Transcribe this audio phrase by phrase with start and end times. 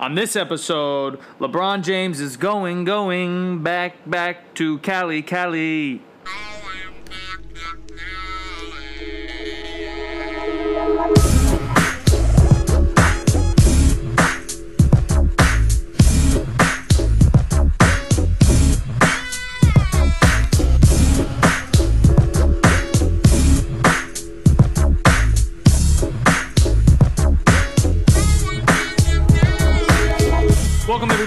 [0.00, 6.00] On this episode, LeBron James is going, going back, back to Cali, Cali.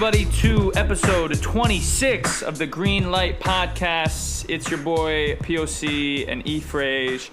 [0.03, 4.45] Everybody, to episode 26 of the Green Light Podcast.
[4.49, 6.59] It's your boy, POC, and E.
[6.59, 7.29] Frage.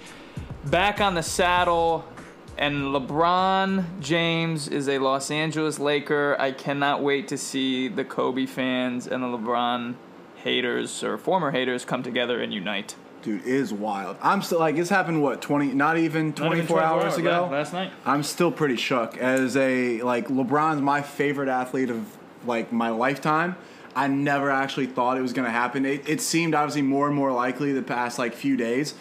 [0.67, 2.05] Back on the saddle,
[2.57, 6.37] and LeBron James is a Los Angeles Laker.
[6.39, 9.95] I cannot wait to see the Kobe fans and the LeBron
[10.37, 12.95] haters, or former haters, come together and unite.
[13.21, 14.15] Dude, it is wild.
[14.21, 15.73] I'm still like this happened what twenty?
[15.73, 17.49] Not even twenty 24 hours hours, ago.
[17.51, 17.91] last night.
[18.05, 19.17] I'm still pretty shook.
[19.17, 23.55] As a like LeBron's my favorite athlete of like my lifetime.
[23.95, 25.85] I never actually thought it was going to happen.
[25.85, 28.93] It, it seemed obviously more and more likely the past like few days,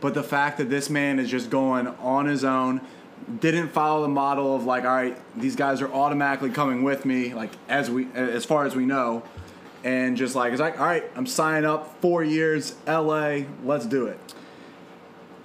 [0.00, 2.80] but the fact that this man is just going on his own,
[3.40, 7.34] didn't follow the model of like, all right, these guys are automatically coming with me,
[7.34, 9.22] like as we as far as we know,
[9.84, 13.46] and just like it's like, all right, I'm signing up four years, L.A.
[13.64, 14.18] Let's do it.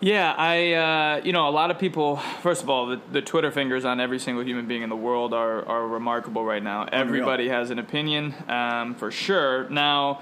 [0.03, 3.51] Yeah, I, uh, you know, a lot of people, first of all, the, the Twitter
[3.51, 6.83] fingers on every single human being in the world are, are remarkable right now.
[6.91, 9.69] Everybody has an opinion, um, for sure.
[9.69, 10.21] Now,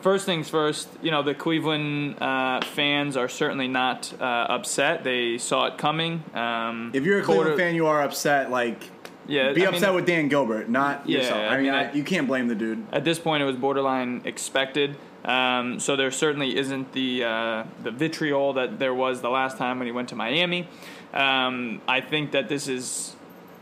[0.00, 5.04] first things first, you know, the Cleveland uh, fans are certainly not uh, upset.
[5.04, 6.24] They saw it coming.
[6.34, 8.50] Um, If you're a quarter- Cleveland fan, you are upset.
[8.50, 8.90] Like,
[9.28, 11.38] yeah, be I upset mean, with Dan Gilbert, not Yeah, yourself.
[11.38, 12.84] I I mean, mean, I, I- you can't blame the dude.
[12.92, 14.96] At this point, it was borderline expected.
[15.24, 19.78] Um, so there certainly isn't the uh, the vitriol that there was the last time
[19.78, 20.68] when he went to Miami.
[21.14, 23.16] Um, I think that this is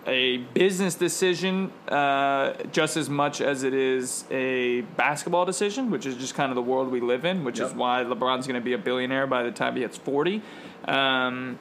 [0.06, 6.16] a business decision uh, just as much as it is a basketball decision, which is
[6.16, 8.72] just kind of the world we live in, which is why LeBron's going to be
[8.72, 10.42] a billionaire by the time he hits 40.
[10.86, 11.58] Um,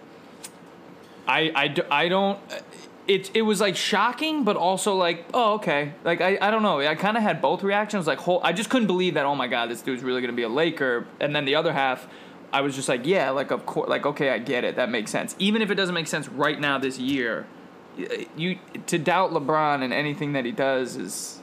[1.28, 2.40] I, I, I don't.
[3.08, 5.94] It, it was like shocking, but also like, oh, okay.
[6.04, 6.80] Like, I, I don't know.
[6.80, 8.08] I kind of had both reactions.
[8.08, 10.36] Like, whole, I just couldn't believe that, oh my God, this dude's really going to
[10.36, 11.08] be a Laker.
[11.20, 12.08] And then the other half,
[12.54, 14.76] I was just like, yeah, like, of course, like, okay, I get it.
[14.76, 15.36] That makes sense.
[15.40, 17.48] Even if it doesn't make sense right now this year,
[18.38, 18.58] you
[18.88, 21.42] to doubt LeBron and anything that he does is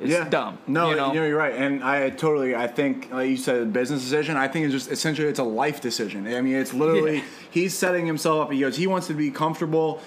[0.00, 0.58] is dumb.
[0.66, 1.12] No, you know?
[1.12, 2.54] you're right, and I totally.
[2.54, 4.36] I think, like you said, a business decision.
[4.36, 6.26] I think it's just essentially it's a life decision.
[6.26, 7.24] I mean, it's literally Yeah.
[7.50, 8.52] he's setting himself up.
[8.52, 10.00] He goes, he wants to be comfortable.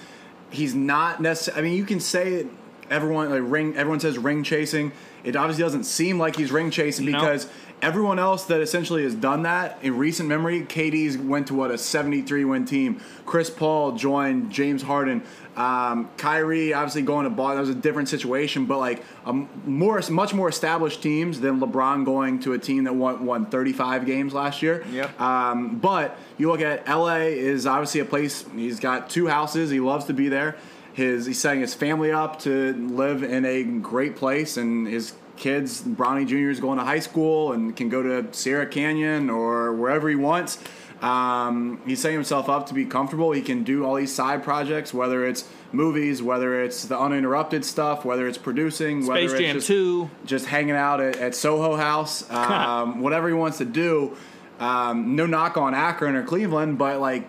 [0.54, 1.60] He's not necessarily.
[1.60, 2.46] I mean, you can say it.
[2.90, 3.76] Everyone like ring.
[3.76, 4.92] Everyone says ring chasing.
[5.24, 7.48] It obviously doesn't seem like he's ring chasing because
[7.84, 11.76] everyone else that essentially has done that in recent memory, KD's went to what a
[11.76, 13.00] 73 win team.
[13.26, 15.22] Chris Paul joined James Harden.
[15.54, 17.56] Um, Kyrie obviously going to Boston.
[17.56, 22.06] That was a different situation, but like a more, much more established teams than LeBron
[22.06, 24.82] going to a team that won, won 35 games last year.
[24.90, 25.20] Yep.
[25.20, 28.46] Um, but you look at LA is obviously a place.
[28.56, 29.70] He's got two houses.
[29.70, 30.56] He loves to be there.
[30.94, 35.82] His he's setting his family up to live in a great place, and his kids,
[35.82, 36.50] Bronny Jr.
[36.50, 40.58] is going to high school and can go to Sierra Canyon or wherever he wants.
[41.02, 43.32] Um, he's setting himself up to be comfortable.
[43.32, 48.04] He can do all these side projects, whether it's movies, whether it's the uninterrupted stuff,
[48.04, 50.10] whether it's producing, whether Space it's Jam just, 2.
[50.24, 54.16] just hanging out at, at Soho House, um, whatever he wants to do.
[54.60, 57.26] Um, no knock on Akron or Cleveland, but like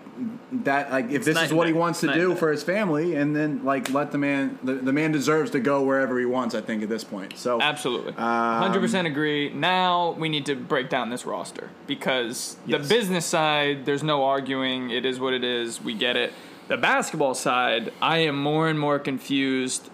[0.63, 3.15] that, like if this night is what he wants to Night do for his family,
[3.15, 6.53] and then like let the man, the, the man deserves to go wherever he wants.
[6.53, 7.37] I think at this point.
[7.37, 8.13] So Absolutely.
[8.13, 9.51] Um, 100% agree.
[9.51, 12.87] Now we need to break down this roster because the Yes.
[12.87, 14.91] business side, there's no arguing.
[14.91, 15.81] It is what it is.
[15.81, 16.31] We get it.
[16.67, 19.89] The basketball side, I am more and more confused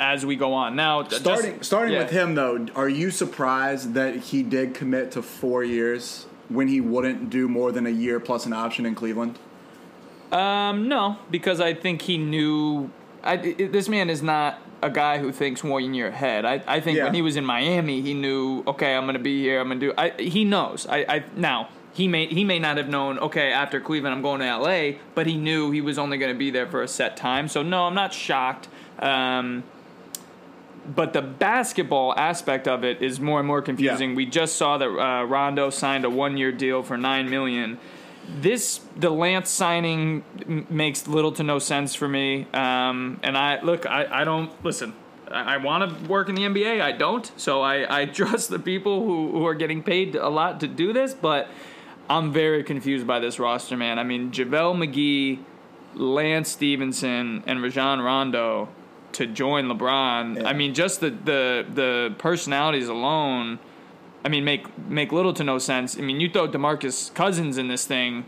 [0.00, 0.76] as we go on.
[0.76, 2.02] Now, just- starting starting yeah.
[2.02, 6.80] with him though, are you surprised that he did commit to four years when he
[6.80, 9.38] wouldn't do more than a year plus an option in Cleveland?
[10.32, 12.90] Um, no, because I think he knew.
[13.22, 16.44] I, it- this man is not a guy who thinks one year ahead.
[16.44, 17.04] I, I think Yeah.
[17.04, 18.62] when he was in Miami, he knew.
[18.66, 19.60] Okay, I'm going to be here.
[19.60, 19.94] I'm going to do.
[19.96, 20.86] I, he knows.
[20.86, 23.18] I, I now he may he may not have known.
[23.20, 24.98] Okay, after Cleveland, I'm going to L.A.
[25.14, 27.48] But he knew he was only going to be there for a set time.
[27.48, 28.68] So no, I'm not shocked.
[28.98, 29.62] Um,
[30.86, 34.10] but the basketball aspect of it is more and more confusing.
[34.10, 34.16] Yeah.
[34.16, 37.78] We just saw that uh, Rondo signed a one-year deal for nine million.
[38.28, 42.48] This the Lance signing m- makes little to no sense for me.
[42.52, 44.94] Um, and I look, I, I don't listen.
[45.30, 46.80] I, I want to work in the NBA.
[46.80, 50.58] I don't, so I, I trust the people who, who are getting paid a lot
[50.60, 51.14] to do this.
[51.14, 51.48] But
[52.08, 53.98] I'm very confused by this roster, man.
[53.98, 55.38] I mean, JaVale McGee,
[55.94, 58.68] Lance Stephenson, and Rajon Rondo
[59.12, 60.36] to join LeBron.
[60.42, 60.48] Yeah.
[60.48, 63.58] I mean, just the, the the personalities alone.
[64.24, 65.96] I mean, make make little to no sense.
[65.98, 68.24] I mean, you throw Demarcus Cousins in this thing.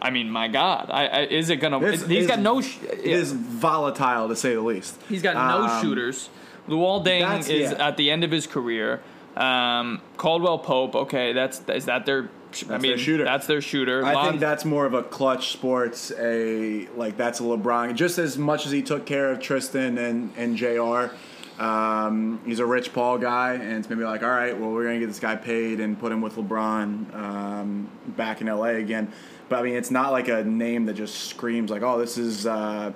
[0.00, 1.80] I mean, my God, I, I is it gonna?
[1.80, 2.60] This he's is- got no.
[2.60, 4.98] Sh- It is volatile to say the least.
[5.08, 6.30] He's got no Um, shooters.
[6.68, 7.88] Luol Deng is yeah.
[7.88, 9.00] at the end of his career.
[9.36, 12.28] Um, Caldwell Pope, okay, that's is that their?
[12.68, 13.24] I mean, their shooter.
[13.24, 14.04] That's their shooter.
[14.04, 16.12] I Lon- think that's more of a clutch sports.
[16.18, 17.94] A like that's a LeBron.
[17.94, 21.14] Just as much as he took care of Tristan and and Jr.
[21.62, 25.00] Um, he's a Rich Paul guy, and it's maybe like, all right, well, we're gonna
[25.00, 29.12] get this guy paid and put him with LeBron um, back in LA again.
[29.48, 32.46] But I mean, it's not like a name that just screams like, oh, this is.
[32.46, 32.92] Uh,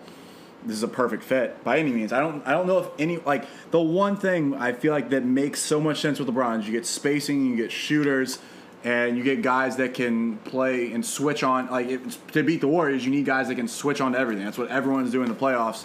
[0.64, 2.12] this is a perfect fit by any means.
[2.12, 5.24] I don't I don't know if any like the one thing I feel like that
[5.24, 8.38] makes so much sense with LeBron is you get spacing, you get shooters,
[8.84, 11.70] and you get guys that can play and switch on.
[11.70, 12.00] Like
[12.32, 14.44] to beat the Warriors, you need guys that can switch on to everything.
[14.44, 15.84] That's what everyone's doing in the playoffs.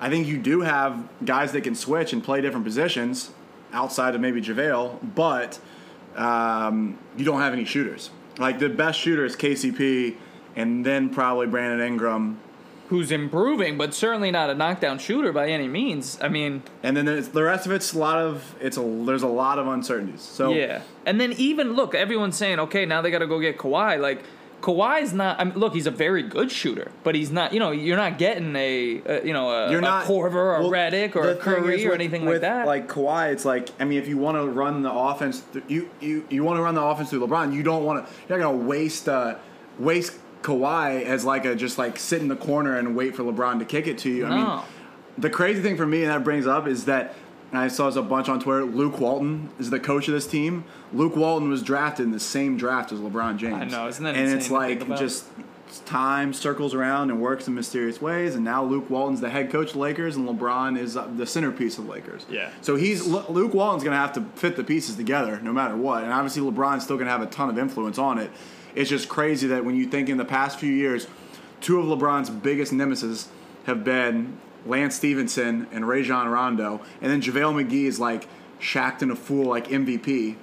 [0.00, 3.30] I think you do have guys that can switch and play different positions
[3.72, 5.58] outside of maybe JaVale, but
[6.14, 8.10] um, you don't have any shooters.
[8.38, 10.16] Like the best shooter is KCP,
[10.54, 12.40] and then probably Brandon Ingram.
[12.88, 16.18] Who's improving, but certainly not a knockdown shooter by any means.
[16.22, 19.24] I mean, And then there's, the rest of it's a lot of it's a there's
[19.24, 20.22] a lot of uncertainties.
[20.22, 20.82] So yeah.
[21.04, 24.00] And then even look, everyone's saying, okay, now they got to go get Kawhi.
[24.00, 24.22] Like
[24.60, 25.40] Kawhi's not.
[25.40, 27.52] I mean, look, he's a very good shooter, but he's not.
[27.52, 30.60] You know, you're not getting a, a you know a, you're a not Korver or
[30.60, 32.66] well, Redick or a Curry is or anything with, like that.
[32.66, 35.90] Like Kawhi, it's like I mean, if you want to run the offense, th- you
[36.00, 37.52] you you want to run the offense through LeBron.
[37.52, 38.12] You don't want to.
[38.28, 39.36] You're not gonna waste uh,
[39.78, 43.58] waste Kawhi as like a just like sit in the corner and wait for LeBron
[43.58, 44.26] to kick it to you.
[44.26, 44.64] I mean,
[45.18, 47.14] the crazy thing for me, and that brings up, is that.
[47.52, 48.64] And I saw this a bunch on Twitter.
[48.64, 50.64] Luke Walton is the coach of this team.
[50.92, 53.54] Luke Walton was drafted in the same draft as LeBron James.
[53.54, 54.98] I know, isn't that And insane it's to think like about?
[54.98, 55.26] just
[55.84, 58.34] time circles around and works in mysterious ways.
[58.34, 61.24] And now Luke Walton's the head coach of the Lakers, and LeBron is uh, the
[61.24, 62.26] centerpiece of the Lakers.
[62.28, 62.50] Yeah.
[62.62, 66.02] So he's Luke Walton's going to have to fit the pieces together no matter what.
[66.02, 68.30] And obviously LeBron's still going to have a ton of influence on it.
[68.76, 71.08] It's just crazy that when you think in the past few years,
[71.60, 73.28] two of LeBron's biggest nemesis
[73.64, 78.28] have been Lance Stephenson and Rajon Rondo, and then JaVale McGee is like
[78.60, 80.36] Shaqtin' a Fool like MVP.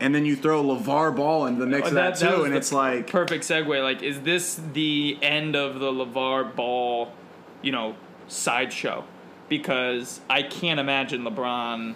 [0.00, 2.72] And then you throw LaVar Ball into the mix of that, was too, and it's
[2.72, 3.82] like perfect segue.
[3.82, 7.12] Like, is this the end of the LaVar Ball,
[7.62, 7.94] you know,
[8.26, 9.04] sideshow?
[9.48, 11.94] Because I can't imagine LeBron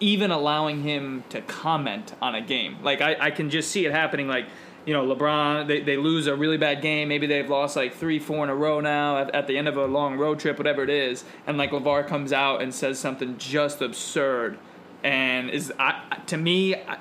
[0.00, 2.78] even allowing him to comment on a game.
[2.82, 4.26] Like, I, I can just see it happening.
[4.26, 4.46] Like,
[4.86, 7.08] you know, LeBron, they, they lose a really bad game.
[7.08, 9.76] Maybe they've lost like three, four in a row now at, at the end of
[9.76, 11.24] a long road trip, whatever it is.
[11.46, 14.58] And like LaVar comes out and says something just absurd.
[15.02, 16.98] And is I, to me, I,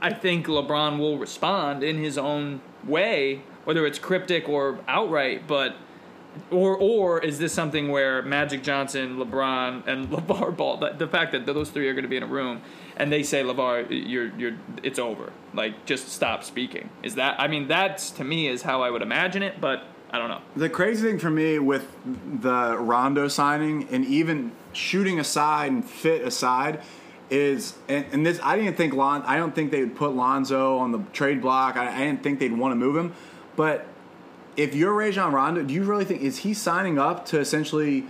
[0.00, 5.46] I think LeBron will respond in his own way, whether it's cryptic or outright.
[5.46, 5.74] But
[6.50, 11.32] or or is this something where Magic Johnson, LeBron, and LaVar Ball, the, the fact
[11.32, 12.62] that those three are going to be in a room
[12.96, 16.88] and they say LaVar, you're you're it's over, like just stop speaking.
[17.02, 17.40] Is that?
[17.40, 20.40] I mean, that's to me is how I would imagine it, but I don't know.
[20.54, 21.90] The crazy thing for me with
[22.40, 26.80] the Rondo signing and even shooting aside and fit aside
[27.28, 30.78] is and, and this I didn't think Lon I don't think they would put Lonzo
[30.78, 31.76] on the trade block.
[31.76, 33.14] I, I didn't think they'd want to move him.
[33.56, 33.86] But
[34.56, 38.04] if you're Rajon Rondo, do you really think is he signing up to essentially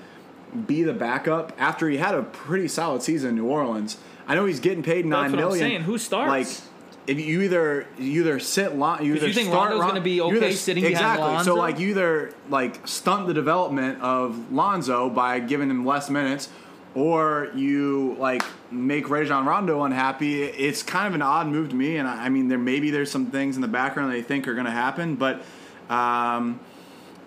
[0.67, 3.99] be the backup after he had a pretty solid season in New Orleans?
[4.29, 5.83] I know he's getting paid nine That's what I'm saying.
[5.83, 6.29] Who starts?
[6.29, 6.47] Like
[7.07, 10.01] if you either you either sit Lon, you either you think start Rondo's Ron- gonna
[10.01, 11.27] be okay either- sitting behind exactly.
[11.27, 11.55] Lonzo?
[11.55, 16.49] So like you either like stunt the development of Lonzo by giving him less minutes,
[16.95, 20.43] or you like make Rajon Rondo unhappy.
[20.43, 23.11] It's kind of an odd move to me, and I, I mean there maybe there's
[23.11, 25.43] some things in the background they think are going to happen, but.
[25.89, 26.61] Um,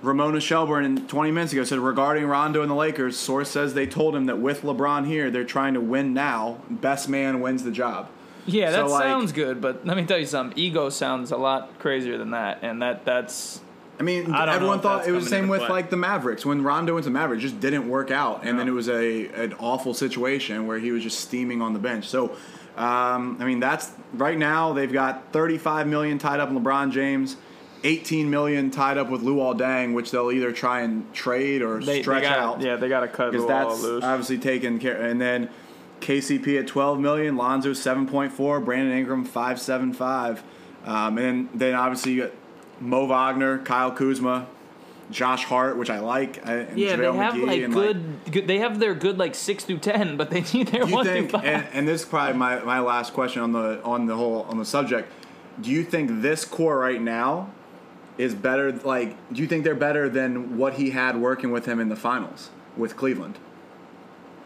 [0.01, 4.15] Ramona Shelburne 20 minutes ago said regarding Rondo and the Lakers, source says they told
[4.15, 6.61] him that with LeBron here, they're trying to win now.
[6.69, 8.09] Best man wins the job.
[8.45, 10.57] Yeah, that like- sounds good, but let me tell you something.
[10.57, 13.61] Ego sounds a lot crazier than that, and that that's
[13.99, 15.69] I mean, I everyone thought it was the same with play.
[15.69, 18.71] like the Mavericks when Rondo went to Mavericks, just didn't work out, and then it
[18.71, 22.07] was a an awful situation where he was just steaming on the bench.
[22.07, 22.29] So,
[22.77, 27.35] um, I mean, that's right now they've got 35 million tied up in LeBron James,
[27.83, 32.01] 18 million tied up with Luol Deng, which they'll either try and trade or they,
[32.01, 32.61] stretch they gotta, out.
[32.61, 34.03] Yeah, they got to cut because that's loose.
[34.03, 35.01] obviously taken care.
[35.01, 35.49] And then
[36.01, 40.41] KCP at 12 million, Lonzo 7.4, Brandon Ingram 5.75,
[40.85, 42.31] um, and then then obviously you got
[42.79, 44.47] Mo Wagner, Kyle Kuzma,
[45.11, 46.45] Josh Hart, which I like.
[46.45, 48.47] uh, And yeah, they have McGee like good, good.
[48.47, 51.29] They have their good like six through ten, but they need their one think?
[51.29, 51.47] through five.
[51.49, 54.57] And, and this is probably my, my last question on the on the whole on
[54.57, 55.11] the subject.
[55.61, 57.49] Do you think this core right now
[58.19, 58.71] is better?
[58.71, 61.95] Like, do you think they're better than what he had working with him in the
[61.95, 62.51] finals?
[62.77, 63.37] with Cleveland.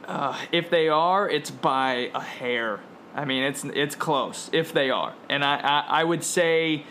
[0.07, 2.79] Uh, if they are, it's by a hair.
[3.13, 4.49] I mean, it's it's close.
[4.51, 6.85] If they are, and I I, I would say.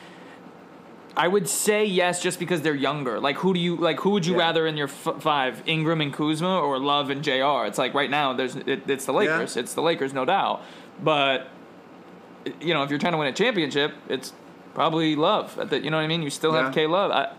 [1.14, 3.20] I would say yes, just because they're younger.
[3.20, 4.00] Like, who do you like?
[4.00, 4.38] Who would you Yeah.
[4.46, 7.66] rather in your f- five, Ingram and Kuzma, or Love and Jr.?
[7.66, 9.56] It's like right now, there's it, it's the Lakers.
[9.58, 10.62] It's the Lakers, no doubt.
[11.02, 11.48] But
[12.62, 14.32] you know, if you're trying to win a championship, it's
[14.74, 15.58] probably Love.
[15.58, 16.22] At the, you know what I mean?
[16.22, 16.72] You still have Yeah.
[16.72, 17.10] K Love.
[17.10, 17.32] I,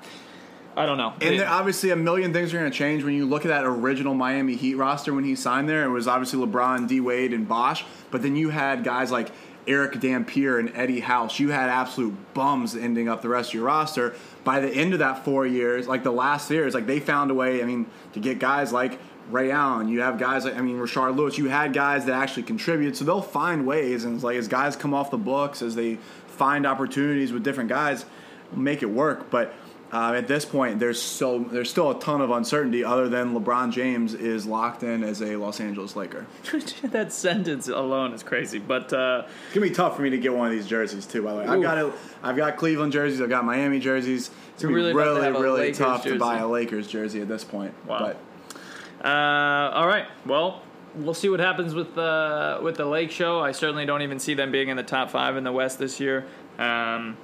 [0.75, 1.13] I don't know.
[1.21, 3.49] And It- there, obviously, a million things are going to change when you look at
[3.49, 5.85] that original Miami Heat roster when he signed there.
[5.85, 7.85] It was obviously LeBron, D Wade, and Bosh.
[8.11, 9.29] But then you had guys like
[9.67, 11.39] Erick Dampier and Eddie House.
[11.39, 14.15] You had absolute bums ending up the rest of your roster.
[14.43, 17.33] By the end of that four years, like the last years, like they found a
[17.33, 17.61] way.
[17.61, 18.99] I mean, to get guys like
[19.29, 19.87] Ray Allen.
[19.87, 21.37] You have guys like I mean, Rashard Lewis.
[21.37, 22.97] You had guys that actually contribute.
[22.97, 25.97] So they'll find ways, and like as guys come off the books, as they
[26.33, 28.05] find opportunities with different guys,
[28.51, 29.29] make it work.
[29.29, 29.53] But
[29.91, 32.83] uh, at this point, there's so there's still a ton of uncertainty.
[32.83, 36.25] Other than LeBron James is locked in as a Los Angeles Laker.
[36.83, 38.57] that sentence alone is crazy.
[38.57, 41.21] But uh, It's gonna be tough for me to get one of these jerseys too.
[41.21, 41.93] By the way, I've got it.
[42.23, 43.21] I've got Cleveland jerseys.
[43.21, 44.31] I've got Miami jerseys.
[44.53, 46.87] It's gonna You're be really to really, have a Lakers tough to buy a Lakers
[46.87, 47.73] jersey at this point.
[47.85, 47.99] Wow.
[47.99, 50.07] But Uh, all right.
[50.25, 50.63] Well,
[50.95, 53.39] we'll see what happens with the with the Lake Show.
[53.39, 55.99] I certainly don't even see them being in the top five in the West this
[55.99, 56.25] year.
[56.59, 57.17] Um,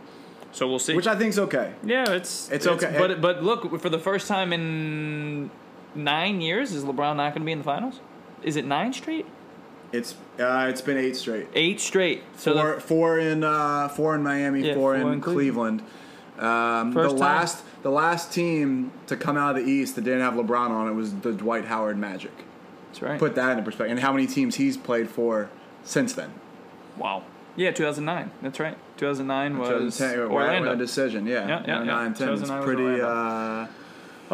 [0.52, 0.96] so we'll see.
[0.96, 1.74] which I think's okay.
[1.84, 2.96] yeah, it's It's okay.
[2.98, 5.52] But but look, for the first time in
[5.96, 8.00] nine years, is LeBron not going to be in the finals?
[8.44, 9.26] Is it nine straight?
[9.92, 11.48] It's uh, it's been eight straight.
[11.54, 12.24] Eight straight.
[12.38, 15.82] So the- four, four in uh, four in Miami, Yeah, four, four in in Cleveland.
[16.38, 17.36] Um, First the time.
[17.38, 20.88] last the last team to come out of the East that didn't have LeBron on
[20.88, 22.32] it was the Dwight Howard Magic.
[22.90, 23.20] That's right.
[23.20, 25.50] Put that into perspective, and how many teams he's played for
[25.84, 26.32] since then?
[26.98, 27.24] wow.
[27.56, 28.32] Yeah, 2009.
[28.42, 28.78] That's right.
[28.98, 29.68] 2009 was
[29.98, 30.76] 2010 right, Orlando.
[30.76, 31.84] decision, yeah, Yeah, yeah, yeah.
[31.84, 32.30] 9, 10.
[32.30, 33.68] It's 2009 was pretty uh,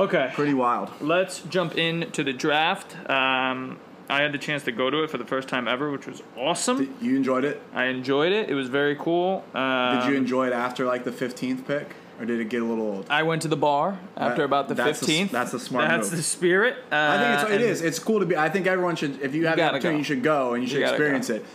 [0.04, 0.32] Okay.
[0.36, 0.92] pretty wild.
[1.02, 2.96] Let's jump into the draft.
[3.10, 6.06] Um, I had the chance to go to it for the first time ever, which
[6.06, 6.78] was awesome.
[6.78, 7.62] Did- You enjoyed it?
[7.74, 8.50] I enjoyed it.
[8.50, 9.44] It was very cool.
[9.56, 12.66] Um, Did you enjoy it after like the fifteenth pick, or did it get a
[12.66, 13.08] little old?
[13.10, 15.32] I went to the bar after That- about the fifteenth.
[15.32, 16.18] that's the smart That's move.
[16.18, 16.76] the spirit.
[16.92, 17.82] Uh, I think it's, it and is.
[17.82, 18.38] It's cool to be.
[18.38, 19.22] I think everyone should.
[19.22, 19.98] If you have the gotta opportunity, go.
[20.00, 21.36] you should go and you should gotta experience go.
[21.36, 21.46] it.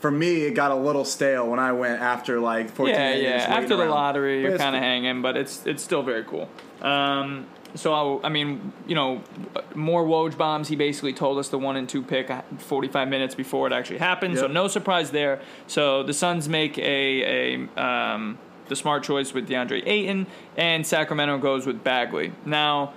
[0.00, 3.22] For me, it got a little stale when I went after like 14 Yeah, years
[3.22, 3.48] yeah.
[3.50, 4.88] waiting After the lottery, But you're kind of cool.
[4.88, 6.48] hanging, but it's it's still very cool.
[6.82, 9.22] Um, so I, I mean, you know,
[9.74, 10.68] more Woj bombs.
[10.68, 14.38] He basically told us the one and two pick 45 minutes before it actually happened.
[14.38, 15.40] So no surprise there.
[15.66, 21.38] So the Suns make a a um, the smart choice with DeAndre Ayton, and Sacramento
[21.38, 22.32] goes with Bagley.
[22.44, 22.92] Now,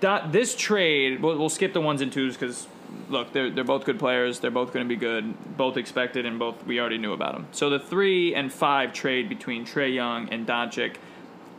[0.00, 2.66] that, this trade, we'll, we'll skip the ones and twos because
[3.08, 4.40] look, they're they're both good players.
[4.40, 7.46] They're both going to be good, both expected, and both we already knew about them.
[7.52, 10.96] So the three and five trade between Trae Young and Doncic,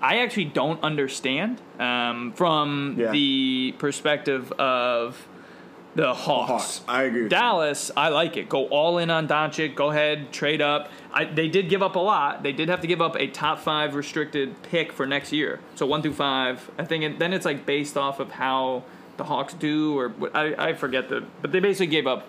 [0.01, 3.11] I actually don't understand um, from Yeah.
[3.11, 5.25] the perspective of
[5.95, 6.51] the Hawks.
[6.51, 6.81] Hawks.
[6.87, 7.23] I agree.
[7.23, 7.29] You.
[7.29, 8.49] Dallas, I like it.
[8.49, 9.75] Go all in on Doncic.
[9.75, 10.89] Go ahead, trade up.
[11.13, 12.43] I, they did give up a lot.
[12.43, 15.59] They did have to give up a top five restricted pick for next year.
[15.75, 16.71] So one through five.
[16.77, 18.83] I think it, then it's like based off of how
[19.17, 21.23] the Hawks do, or I, I forget the.
[21.41, 22.27] But they basically gave up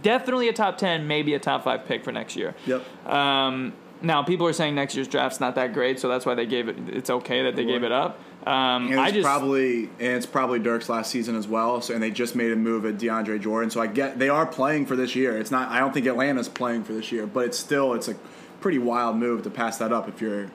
[0.00, 2.54] definitely a top ten, maybe a top five pick for next year.
[2.66, 3.06] Yep.
[3.06, 6.46] Um, now people are saying next year's draft's not that great, so that's why they
[6.46, 6.76] gave it.
[6.88, 8.18] It's okay that they gave it up.
[8.46, 11.80] Um, And I it's just probably and it's probably Dirk's last season as well.
[11.80, 13.70] So and they just made a move at DeAndre Jordan.
[13.70, 15.38] So I get they are playing for this year.
[15.38, 15.70] It's not.
[15.70, 18.16] I don't think Atlanta's playing for this year, but it's still it's a
[18.60, 20.50] pretty wild move to pass that up if you're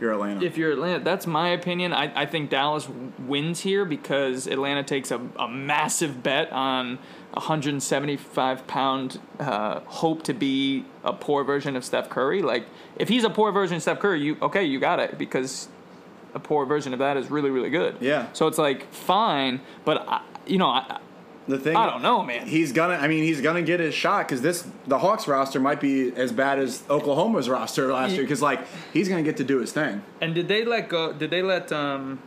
[0.00, 0.44] you're Atlanta.
[0.44, 1.92] if you're Atlanta, that's my opinion.
[1.92, 2.88] I, I think Dallas
[3.26, 6.98] wins here because Atlanta takes a, a massive bet on
[7.34, 12.42] a 175 pound uh, hope to be a poor version of Steph Curry.
[12.42, 15.68] Like if he's a poor version of Steph Curry, you okay, you got it because
[16.34, 17.96] a poor version of that is really really good.
[18.00, 18.32] Yeah.
[18.32, 21.00] So it's like fine, but I, you know I,
[21.48, 22.46] the thing I don't know, man.
[22.46, 22.94] He's gonna.
[22.94, 26.30] I mean, he's gonna get his shot because this the Hawks roster might be as
[26.30, 28.22] bad as Oklahoma's roster last year.
[28.22, 28.60] Because like
[28.92, 30.02] he's gonna get to do his thing.
[30.20, 31.12] And did they let go?
[31.12, 32.20] Did they let um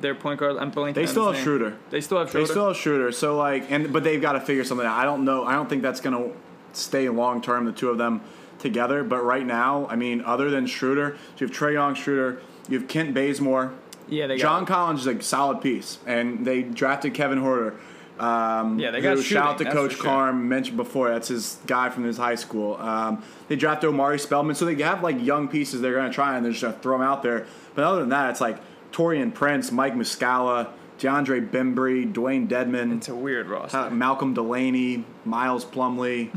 [0.00, 0.56] their point guard?
[0.56, 0.94] I'm blanking.
[0.94, 1.44] They still have name.
[1.44, 1.76] Schroeder.
[1.90, 2.46] They still have Schroeder.
[2.46, 3.12] They still have Schroeder.
[3.12, 4.96] So like, and but they've got to figure something out.
[4.98, 5.44] I don't know.
[5.44, 6.30] I don't think that's gonna
[6.72, 7.64] stay long term.
[7.64, 8.20] The two of them
[8.58, 9.04] together.
[9.04, 12.40] But right now, I mean, other than Schroeder, so you have Trae Young, Schroeder.
[12.68, 13.72] You have Kent Bazemore.
[14.08, 17.76] yeah, they got John Collins is a solid piece, and they drafted Kevin Huerter.
[18.18, 20.04] Um, Yeah, they got who, shout out to Coach sure.
[20.04, 21.10] Carm mentioned before.
[21.10, 22.76] That's his guy from his high school.
[22.76, 26.36] Um, they drafted Omari Spellman, so they have like young pieces they're going to try
[26.36, 27.46] and they're just going to throw them out there.
[27.74, 28.58] But other than that, it's like
[28.92, 30.68] Taurean Prince, Mike Muscala,
[30.98, 33.76] DeAndre Bembry, Dewayne Dedmon, It's a weird roster.
[33.76, 36.30] uh, Malcolm Delaney, Miles Plumlee.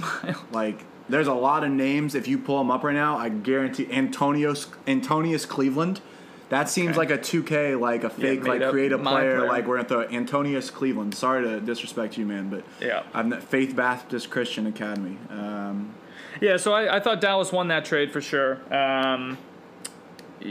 [0.51, 2.13] like, there's a lot of names.
[2.13, 4.53] If you pull them up right now, I guarantee Antonio
[4.85, 6.01] Antonius Cleveland.
[6.49, 6.97] That seems Okay.
[6.97, 9.47] like a 2K, like a fake, made like create a player, player.
[9.47, 11.13] like we're gonna throw Antonius Cleveland.
[11.13, 13.03] Sorry to disrespect you, man, but Yeah.
[13.13, 15.17] I'm not, Faith Baptist Christian Academy.
[15.29, 15.91] Um,
[16.41, 18.57] Yeah, so I, I thought Dallas won that trade for sure.
[18.73, 19.37] Um,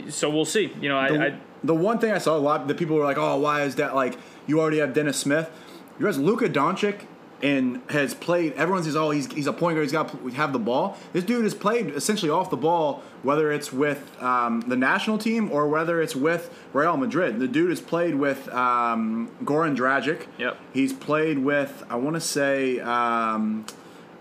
[0.09, 0.73] so we'll see.
[0.81, 3.05] You know, I, the, I the one thing I saw a lot, the people were
[3.05, 5.51] like, "Oh, why is that?" Like, you already have Dennis Smith.
[5.99, 7.01] You guys, Luka Doncic,
[7.43, 8.53] and has played.
[8.55, 9.85] Everyone says, "Oh, he's he's a point guard.
[9.85, 13.53] He's got to have the ball." This dude has played essentially off the ball, whether
[13.53, 17.39] it's with um, the national team or whether it's with Real Madrid.
[17.39, 20.27] The dude has played with um, Goran Dragic.
[20.39, 20.57] Yep.
[20.73, 21.85] He's played with.
[21.89, 22.81] I want to say.
[22.81, 23.67] Um,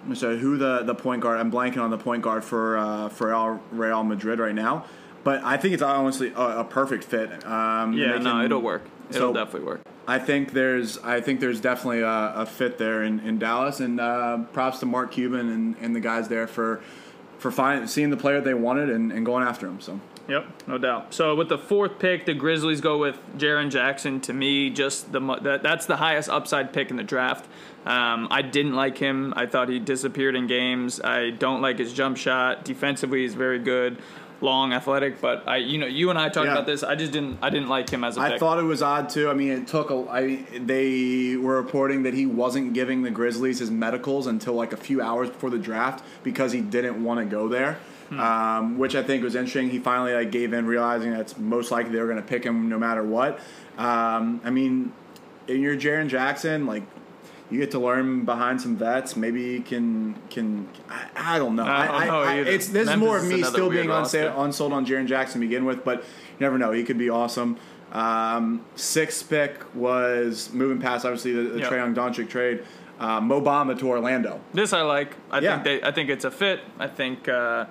[0.07, 1.39] I'm who the, the point guard?
[1.39, 4.85] I'm blanking on the point guard for uh, for Real, Real Madrid right now,
[5.23, 7.45] but I think it's honestly a, a perfect fit.
[7.45, 8.83] Um, yeah, no, it'll work.
[9.09, 9.81] It'll so- definitely work.
[10.09, 13.99] I think there's I think there's definitely a, a fit there in, in Dallas, and
[13.99, 16.81] uh, props to Mark Cuban and, and the guys there for
[17.39, 19.81] for finding seeing the player they wanted and, and going after him.
[19.81, 21.13] So Yep, no doubt.
[21.13, 24.19] So with the fourth pick, the Grizzlies go with Jaren Jackson.
[24.21, 27.49] To me, just the that, that's the highest upside pick in the draft.
[27.85, 29.33] Um, I didn't like him.
[29.37, 30.99] I thought he disappeared in games.
[30.99, 32.65] I don't like his jump shot.
[32.65, 33.99] Defensively, he's very good,
[34.41, 35.19] long, athletic.
[35.21, 36.53] But I, you know, you and I talked Yeah.
[36.53, 36.83] about this.
[36.83, 37.39] I just didn't.
[37.41, 38.39] I didn't like him as a I pick.
[38.39, 39.29] thought it was odd too.
[39.29, 40.05] I mean, it took a.
[40.09, 44.77] I, they were reporting that he wasn't giving the Grizzlies his medicals until like a
[44.77, 47.79] few hours before the draft because he didn't want to go there.
[48.09, 48.19] Hmm.
[48.21, 49.69] Um, which I think was interesting.
[49.69, 52.69] He finally like gave in, realizing that's most likely they were going to pick him
[52.69, 53.39] no matter what.
[53.77, 54.93] Um, I mean,
[55.49, 56.83] in your Jaren Jackson, like
[57.49, 59.15] you get to learn behind some vets.
[59.15, 61.65] Maybe you can can I, I don't know.
[61.65, 62.49] I don't know either.
[62.49, 65.65] it's this is more of me still being unsa- unsold on Jaren Jackson to begin
[65.65, 66.05] with, but you
[66.41, 66.71] never know.
[66.71, 67.57] He could be awesome.
[67.93, 71.71] Um, sixth pick was moving past obviously the, the Yep.
[71.71, 72.63] Trae Young Doncic trade.
[72.99, 74.41] Uh, Mo Bamba to Orlando.
[74.53, 75.15] this I like.
[75.31, 75.53] I Yeah.
[75.61, 75.87] think they.
[75.87, 76.61] I think it's a fit.
[76.79, 77.65] I think uh,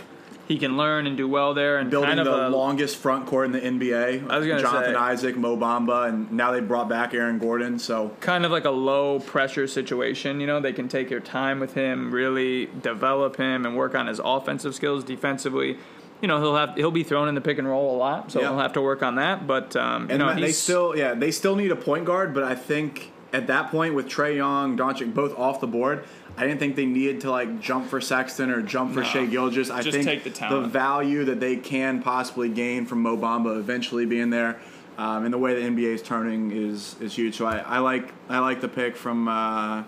[0.49, 1.79] he can learn and do well there.
[1.79, 4.29] And Building kind of the a, longest front court in the NBA.
[4.31, 7.79] I was gonna Jonathan say- Isaac, Mo Bamba, and now they brought back Aaron Gordon.
[7.79, 10.41] So kind of like a low pressure situation.
[10.41, 14.07] You know, they can take their time with him, really develop him, and work on
[14.07, 15.79] his offensive skills defensively.
[16.23, 18.41] You know, he'll have he'll be thrown in the pick and roll a lot, so
[18.41, 18.49] Yeah.
[18.49, 19.47] he'll have to work on that.
[19.47, 22.43] But um, you and know, they still yeah they still need a point guard, but
[22.45, 26.05] I think at that point with Trae Young, Doncic both off the board.
[26.37, 29.07] I didn't think they needed to like jump for Sexton or jump for No.
[29.07, 29.71] Shai Gilgeous.
[29.71, 30.71] I Just think take the talent.
[30.73, 34.61] value that they can possibly gain from Mobamba eventually being there,
[34.99, 37.37] um, and the way the NBA is turning is is huge.
[37.37, 39.85] So I, I like I like the pick from uh,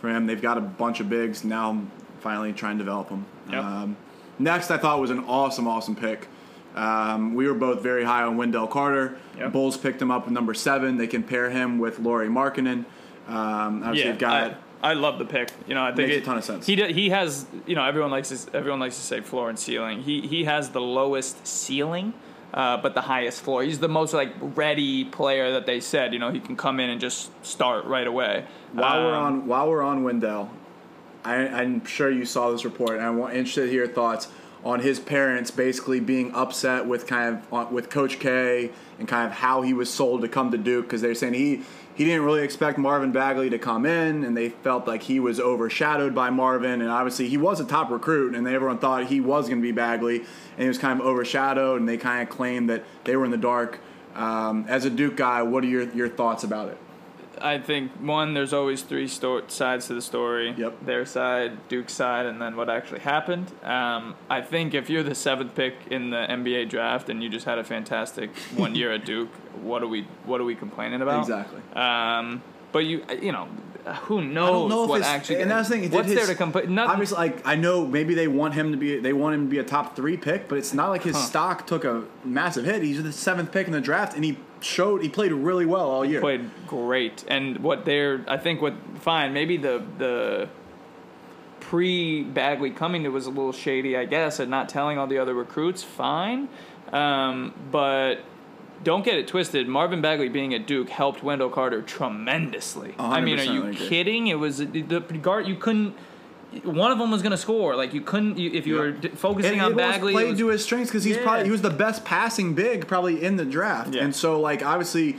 [0.00, 0.26] from him.
[0.26, 1.82] They've got a bunch of bigs now.
[2.20, 3.24] Finally, trying to develop them.
[3.50, 3.64] Yep.
[3.64, 3.96] Um,
[4.38, 6.28] next, I thought was an awesome, awesome pick.
[6.76, 9.16] Um, we were both very high on Wendell Carter.
[9.38, 9.52] Yep.
[9.52, 10.96] Bulls picked him up at number seven.
[10.98, 12.84] They can pair him with Lauri Markkanen.
[13.26, 15.50] Um, obviously, yeah, they've got I, I love the pick.
[15.66, 16.66] You know, I think Makes a ton of sense.
[16.66, 20.02] He he has you know everyone likes to, everyone likes to say floor and ceiling.
[20.02, 22.14] He he has the lowest ceiling.
[22.52, 23.62] Uh, but the highest floor.
[23.62, 26.12] He's the most like ready player that they said.
[26.12, 28.44] You know, he can come in and just start right away.
[28.72, 30.50] While we're Um, on while we're on Wendell,
[31.24, 34.26] I, I'm sure you saw this report, and I'm interested to hear your thoughts
[34.64, 39.26] on his parents basically being upset with kind of uh, with Coach K and kind
[39.26, 41.62] of how he was sold to come to Duke because they're saying he
[42.00, 45.38] he didn't really expect Marvin Bagley to come in, and they felt like he was
[45.38, 49.50] overshadowed by Marvin, and obviously he was a top recruit, and everyone thought he was
[49.50, 52.70] going to be Bagley, and he was kind of overshadowed, and they kind of claimed
[52.70, 53.80] that they were in the dark.
[54.14, 56.78] Um, as a Duke guy, what are your your thoughts about it?
[57.40, 60.54] I think one, there's always three sto- sides to the story.
[60.56, 60.84] Yep.
[60.84, 63.52] Their side, Duke's side, and then what actually happened.
[63.62, 67.46] Um, I think if you're the seventh pick in the NBA draft and you just
[67.46, 69.30] had a fantastic one year at Duke,
[69.62, 71.20] what are we what are we complaining about?
[71.20, 71.60] Exactly.
[71.74, 73.48] Um, but you you know
[74.02, 75.90] who knows I don't know what it's, actually and that's the thing.
[75.90, 76.74] what's his- there to complain?
[76.74, 76.90] Nothing.
[76.90, 79.58] Obviously, like I know maybe they want him to be they want him to be
[79.58, 81.22] a top three pick, but it's not like his Huh.
[81.22, 82.82] stock took a massive hit.
[82.82, 86.04] He's the seventh pick in the draft, and he showed he played really well all
[86.04, 86.20] year.
[86.20, 87.24] played great.
[87.28, 89.32] And what they're, I think, what fine.
[89.32, 90.48] Maybe the the
[91.60, 95.18] pre Bagley coming to was a little shady, I guess, and not telling all the
[95.18, 95.82] other recruits.
[95.82, 96.48] Fine,
[96.92, 98.20] um, but.
[98.82, 99.68] Don't get it twisted.
[99.68, 102.94] Marvin Bagley being at Duke helped Wendell Carter tremendously.
[102.98, 103.74] I mean, are you agree.
[103.76, 104.26] kidding?
[104.28, 104.70] It was the
[105.22, 105.46] guard.
[105.46, 105.94] You couldn't.
[106.64, 107.76] One of them was going to score.
[107.76, 108.38] Like you couldn't.
[108.38, 108.80] You, if you Yeah.
[108.80, 111.04] were d- focusing and on it almost Bagley, it played was- to his strengths because
[111.04, 111.22] he's Yeah.
[111.22, 114.02] probably he was the best passing big probably in the draft, Yeah.
[114.04, 115.16] and so like obviously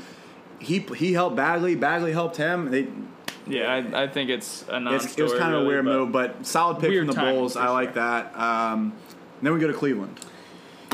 [0.60, 2.70] he he helped Bagley, Bagley helped him.
[2.72, 2.88] They,
[3.48, 6.12] yeah, I, I think it's a non it's, it was kind of a weird move,
[6.12, 7.56] but solid pick Weird from the Bulls.
[7.56, 8.04] I like sure.
[8.04, 8.38] that.
[8.38, 8.94] Um,
[9.42, 10.20] then we go to Cleveland.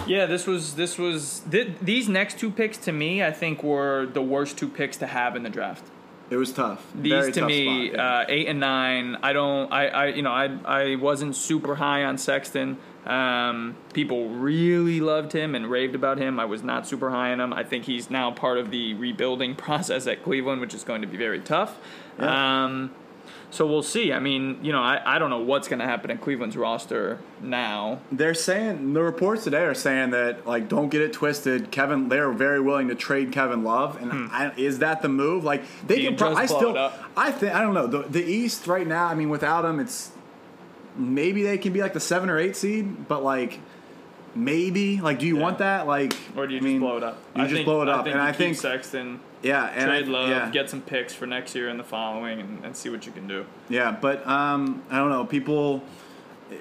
[0.06, 3.24] Yeah, this was this was th- these next two picks to me.
[3.24, 5.84] I think were the worst two picks to have in the draft.
[6.30, 6.86] It was tough.
[6.94, 8.20] These Very to tough me, spot, yeah.
[8.20, 9.18] uh, eight and nine.
[9.24, 9.72] I don't.
[9.72, 12.78] I, I you know I I wasn't super high on Sexton.
[13.06, 16.42] Um, people really loved him and raved about him.
[16.42, 17.54] I was not super high on him.
[17.54, 21.08] I think he's now part of the rebuilding process at Cleveland, which is going to
[21.08, 21.78] be very tough.
[22.20, 22.66] Yeah.
[22.66, 22.92] Um,
[23.50, 24.12] so we'll see.
[24.12, 27.20] I mean, you know, I, I don't know what's going to happen in Cleveland's roster
[27.42, 28.00] now.
[28.12, 31.72] They're saying the reports today are saying that like don't get it twisted.
[31.72, 35.44] Kevin, they're very willing to trade Kevin Love, and I, is that the move?
[35.44, 36.02] Like they Hmm.
[36.02, 36.18] You can.
[36.18, 36.92] Pro- I still.
[37.16, 39.06] I think I don't know the the East right now.
[39.08, 40.12] I mean, without him, it's
[40.98, 43.60] maybe they can be like the seven or eight seed, but like
[44.36, 45.44] maybe like do you Yeah.
[45.44, 45.88] want that?
[45.88, 47.18] Like Or do you I mean, blow it up?
[47.36, 50.10] You I just think, blow it up, and I think Sexton, yeah, and trade I,
[50.10, 50.50] Love, yeah.
[50.50, 53.28] get some picks for next year and the following, and, and see what you can
[53.28, 53.46] do.
[53.70, 55.26] Yeah, but um, I don't know.
[55.26, 55.84] People,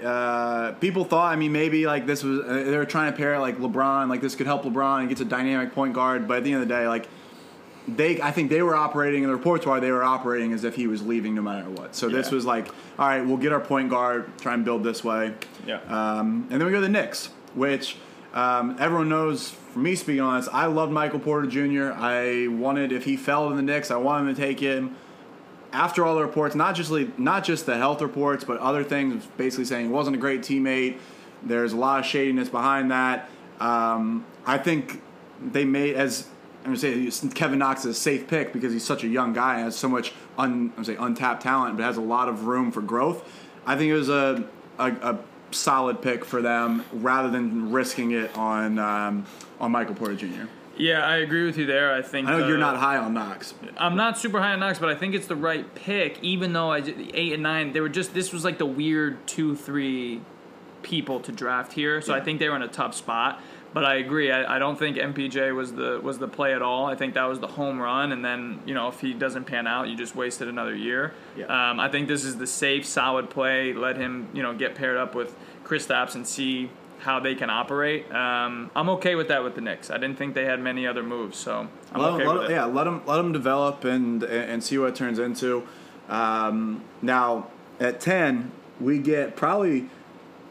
[0.04, 1.32] uh, people thought.
[1.32, 4.08] I mean, maybe like this was uh, they were trying to pair like LeBron.
[4.08, 6.28] Like this could help LeBron and gets a dynamic point guard.
[6.28, 7.08] But at the end of the day, like
[7.88, 10.74] they, I think they were operating, and the reports were they were operating as if
[10.74, 11.94] he was leaving no matter what.
[11.94, 15.04] So this was like, all right, we'll get our point guard, try and build this
[15.04, 15.34] way.
[15.66, 15.80] Yeah.
[15.88, 17.96] Um, and then we go to the Knicks, which
[18.36, 19.50] um, everyone knows.
[19.50, 21.92] For me, speaking on this, I loved Michael Porter Jr.
[21.92, 24.94] I wanted if he fell to the Knicks, I wanted to take him
[25.72, 29.64] after all the reports, not just not just the health reports, but other things, basically
[29.64, 30.98] saying he wasn't a great teammate.
[31.42, 33.28] There's a lot of shadiness behind that.
[33.58, 35.02] Um, I think
[35.40, 36.28] they made as
[36.64, 39.54] I'm gonna say Kevin Knox is a safe pick because he's such a young guy
[39.54, 42.70] and has so much un, I'm say untapped talent, but has a lot of room
[42.70, 43.26] for growth.
[43.64, 44.44] I think it was a
[44.78, 45.18] a, a
[45.50, 49.26] solid pick for them rather than risking it on um,
[49.60, 50.44] on Michael Porter Jr.
[50.78, 51.94] Yeah, I agree with you there.
[51.94, 53.54] I think I know the- you're not high on Knox.
[53.78, 56.18] I'm not super high on Knox, but I think it's the right pick.
[56.22, 56.78] Even though I
[57.14, 60.20] eight and nine, they were just this was like the weird two three
[60.82, 63.40] people to draft here, so I think they were in a tough spot.
[63.76, 64.32] But I agree.
[64.32, 66.86] I, I don't think MPJ was the was the play at all.
[66.86, 69.66] I think that was the home run, and then you know if he doesn't pan
[69.66, 71.12] out, you just wasted another year.
[71.36, 71.44] Yeah.
[71.44, 73.74] Um, I think this is the safe, solid play.
[73.74, 78.10] Let him you know get paired up with Kristaps and see how they can operate.
[78.10, 79.90] Um, I'm okay with that with the Knicks.
[79.90, 82.54] I didn't think they had many other moves, so I'm let, okay let- with it.
[82.54, 85.68] Yeah, let them let them develop and and see what it turns into.
[86.08, 89.90] Um, now at ten, we get probably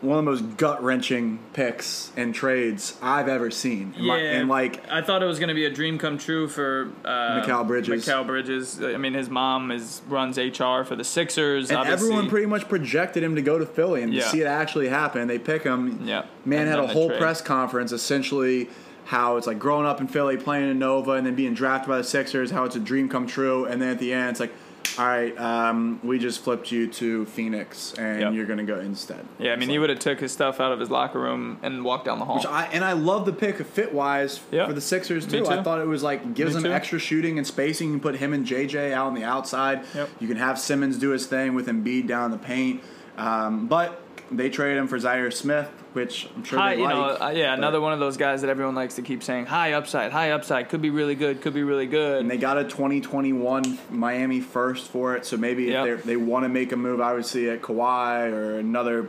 [0.06, 3.94] one of the most gut wrenching picks and trades I've ever seen.
[3.96, 6.18] And Yeah, my- and like I thought it was going to be a dream come
[6.18, 8.06] true for uh, Mikal Bridges.
[8.06, 8.82] Mikal Bridges.
[8.84, 11.70] I mean, his mom is runs HR for the Sixers.
[11.70, 12.08] and obviously.
[12.08, 14.24] everyone pretty much projected him to go to Philly, and Yeah.
[14.24, 16.02] to see it actually happen, they pick him.
[16.06, 16.26] Yeah.
[16.46, 18.70] man And had a whole press conference essentially
[19.06, 21.98] how it's like growing up in Philly, playing in Nova, and then being drafted by
[21.98, 22.50] the Sixers.
[22.52, 24.52] How it's a dream come true, and then at the end, it's like,
[24.98, 28.34] all right, um, we just flipped you to Phoenix, and Yep.
[28.34, 29.26] you're gonna go instead.
[29.40, 31.84] Yeah, I mean, he would have took his stuff out of his locker room and
[31.84, 32.36] walked down the hall.
[32.38, 34.68] Which I, and I love the pick fit wise Yeah.
[34.68, 35.48] for the Sixers Me too.
[35.48, 36.74] I thought it was like gives Me them too.
[36.76, 37.88] extra shooting and spacing.
[37.90, 39.82] You can put him and JJ out on the outside.
[39.94, 40.10] Yep.
[40.20, 42.82] You can have Simmons do his thing with Embiid down the paint.
[43.18, 47.02] Um, but they traded him for Zhaire Smith, which I'm sure high, they you know,
[47.02, 47.22] like.
[47.22, 50.12] uh, yeah, another one of those guys that everyone likes to keep saying high upside,
[50.12, 52.22] high upside, could be really good, could be really good.
[52.22, 55.88] And they got a 2021 Miami first for it, so maybe Yep.
[55.88, 59.08] if they they want to make a move, obviously at Kawhi or another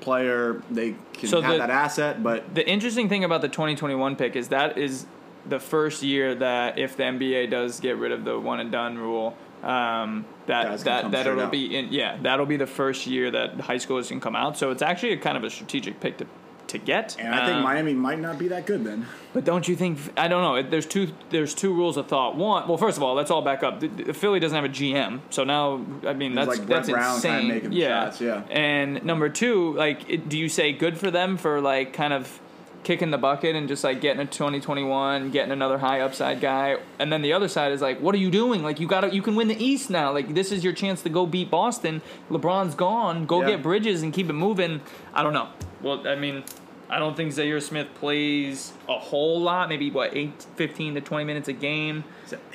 [0.00, 2.22] player, they can So have the- that asset.
[2.22, 5.06] But The interesting thing about the 2021 pick is that is
[5.48, 8.96] the first year that if the NBA does get rid of the one and done
[8.98, 11.52] rule, um, that that that it'll out.
[11.52, 14.56] be in yeah that'll be the first year that high schoolers can come out.
[14.58, 16.26] So it's actually a kind of a strategic pick to
[16.66, 17.16] to get.
[17.20, 19.06] and I think Um, Miami might not be that good then.
[19.34, 19.98] But don't you think?
[20.16, 20.68] I don't know.
[20.70, 21.08] There's two.
[21.28, 22.36] There's two rules of thought.
[22.36, 22.66] One.
[22.66, 23.80] Well, first of all, let's all back up.
[23.80, 26.88] The, the Philly doesn't have a GM, so now I mean It's that's like that's
[26.90, 27.48] Brown insane.
[27.48, 28.04] making yeah.
[28.06, 28.44] shots, yeah.
[28.50, 32.40] And number two, like, it, do you say good for them for like kind of
[32.84, 37.12] kicking the bucket and just like getting a 2021, getting another high upside guy, and
[37.12, 38.62] then the other side is like, what are you doing?
[38.62, 40.12] Like, you got to you can win the East now.
[40.12, 42.02] Like, this is your chance to go beat Boston.
[42.30, 43.26] LeBron's gone.
[43.26, 43.48] Go Yeah.
[43.52, 44.80] get Bridges and keep it moving.
[45.12, 45.48] I don't know.
[45.82, 46.44] Well, I mean.
[46.90, 51.24] I don't think Zhaire Smith plays a whole lot, maybe what, 8, 15 to 20
[51.24, 52.04] minutes a game.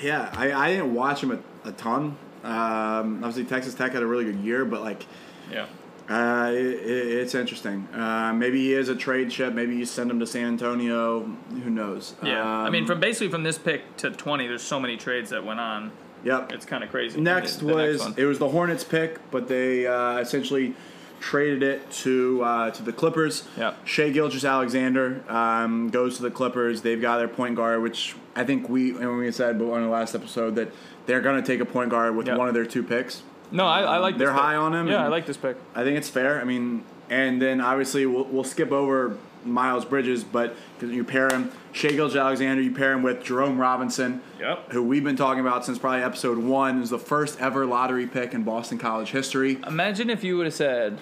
[0.02, 2.16] Yeah, I, I didn't watch him a, a ton.
[2.44, 5.08] Um, obviously, Texas Tech had a really good year, but like,
[5.52, 5.66] Yeah.
[6.10, 7.88] Uh, it, it, it's interesting.
[7.94, 9.54] Uh, maybe he is a trade chip.
[9.54, 11.22] Maybe you send him to San Antonio.
[11.22, 12.16] Who knows?
[12.24, 12.44] Yeah.
[12.44, 15.46] I mean, Um, from basically from this pick to 20, there's so many trades that
[15.46, 15.92] went on.
[16.24, 16.52] yep.
[16.52, 17.22] It's kind of crazy.
[17.22, 18.14] Next The- the was one.
[18.18, 20.74] it was the Hornets pick, but they uh, essentially
[21.20, 23.44] traded it to uh, to the Clippers.
[23.58, 23.78] Yep.
[23.86, 26.82] Shai Gilgeous Alexander um, goes to the Clippers.
[26.82, 30.16] They've got their point guard, which I think we and we said on the last
[30.16, 30.72] episode that
[31.06, 32.38] they're going to take a point guard with Yep.
[32.38, 33.22] one of their two picks.
[33.52, 34.42] No, I, I like this They're pick.
[34.42, 35.58] high on him, Yeah, I like this pick.
[35.76, 36.40] I think it's fair.
[36.40, 41.30] I mean, and then obviously we'll, we'll skip over Miles Bridges, but 'cause you pair
[41.30, 44.72] him Shai Gilgeous Alexander, you pair him with Jerome Robinson, Yep.
[44.74, 48.34] who we've been talking about since probably episode one, is the first ever lottery pick
[48.34, 49.58] in Boston College history.
[49.66, 51.00] Imagine if you would have said,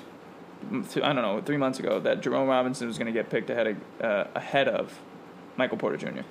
[0.71, 3.67] I don't know, three months ago that Jerome Robinson was going to get picked ahead
[3.67, 4.97] of uh, ahead of
[5.57, 6.21] Michael Porter Jr.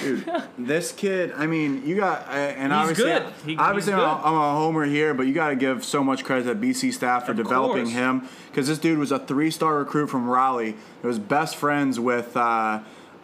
[0.00, 3.26] Dude, this kid, I mean, you got, uh, and He's obviously, good.
[3.46, 4.22] He- obviously, I'm, a.
[4.24, 7.26] I'm a homer here, but you got to give so much credit to BC staff
[7.26, 7.94] for Of developing course.
[7.94, 10.74] him because this dude was a three-star recruit from Raleigh.
[11.00, 12.80] He was best friends with uh,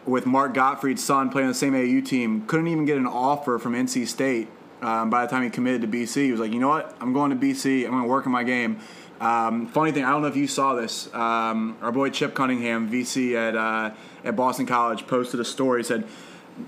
[0.06, 2.46] with Mark Gottfried's son, playing the same AU team.
[2.46, 4.48] Couldn't even get an offer from NC State
[4.80, 6.24] um, by the time he committed to BC.
[6.24, 7.85] He was like, you know what, I'm going to BC.
[7.85, 8.78] I'm going to work on my game.
[9.20, 11.12] Um, funny thing, I don't know if you saw this.
[11.14, 13.90] Um, our boy Chip Cunningham, VC at uh,
[14.24, 15.80] at Boston College, posted a story.
[15.80, 16.04] He said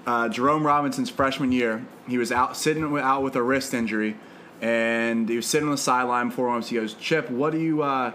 [0.06, 4.16] uh, Jerome Robinson's freshman year, he was out sitting out with a wrist injury,
[4.60, 6.68] and he was sitting on the sideline before once.
[6.68, 8.12] He goes, "Chip, what do you uh,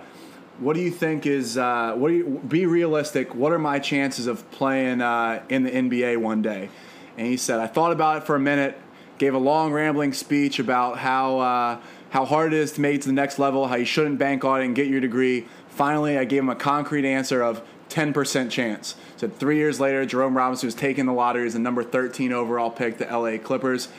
[0.59, 3.35] what do you think is uh, what do you be realistic?
[3.35, 6.69] What are my chances of playing uh, in the NBA one day?"
[7.17, 8.79] And he said, "I thought about it for a minute,
[9.17, 13.01] gave a long rambling speech about how." Uh, how hard it is to make it
[13.01, 15.45] to the next level, how you shouldn't bank on it and get your degree.
[15.67, 18.95] Finally, I gave him a concrete answer of 10% chance.
[19.15, 22.69] So three years later, Jerome Robinson was taking the lottery as the number 13 overall
[22.69, 23.89] pick, the LA Clippers.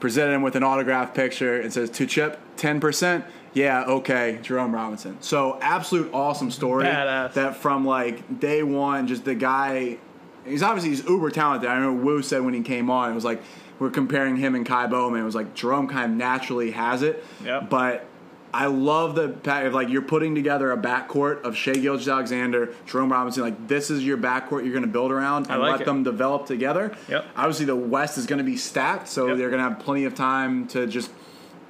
[0.00, 3.24] Presented him with an autograph picture and says, to Chip, 10%?
[3.54, 5.16] Yeah, okay, Jerome Robinson.
[5.20, 6.84] So absolute awesome story.
[6.84, 7.34] Badass.
[7.34, 9.98] That from like day one, just the guy,
[10.44, 11.70] he's obviously he's uber talented.
[11.70, 13.42] I remember Wu said when he came on, it was like,
[13.78, 15.20] we're comparing him and Ky Bowman.
[15.20, 17.24] It was like Jerome kind of naturally has it.
[17.44, 17.70] Yep.
[17.70, 18.06] But
[18.54, 22.72] I love the fact of like you're putting together a backcourt of Shai Gilgeous Alexander,
[22.86, 23.42] Jerome Robinson.
[23.42, 25.84] Like this is your backcourt you're going to build around and like let it.
[25.86, 26.96] them develop together.
[27.08, 27.24] Yep.
[27.36, 29.38] Obviously, the West is going to be stacked, so Yep.
[29.38, 31.10] they're going to have plenty of time to just.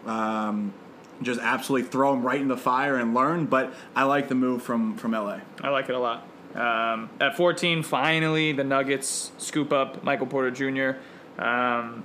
[0.07, 0.75] Um,
[1.23, 4.63] just absolutely throw them right in the fire and learn, but I like the move
[4.63, 5.39] from from LA.
[5.63, 6.27] I like it a lot.
[6.55, 10.99] Um, at 14, finally, the Nuggets scoop up Michael Porter Jr.
[11.41, 12.05] Um,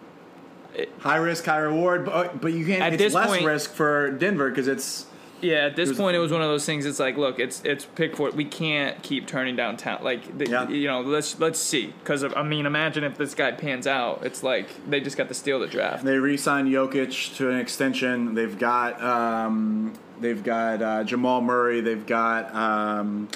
[0.99, 2.82] High risk, high reward, but but you can't.
[2.82, 5.05] At it's this less point- risk for Denver because it's
[5.41, 6.86] yeah, at this was- point, it was one of those things.
[6.86, 10.03] It's like, look, it's it's pick for We can't keep turning down talent.
[10.03, 10.67] Like, the, Yeah.
[10.69, 11.93] you know, let's let's see.
[12.03, 14.25] Because I mean, imagine if this guy pans out.
[14.25, 16.03] It's like they just got to steal the draft.
[16.05, 18.36] They re-signed Jokic to an extension.
[18.36, 21.82] They've got um, they've got uh, Jamal Murray.
[21.82, 23.27] They've got um,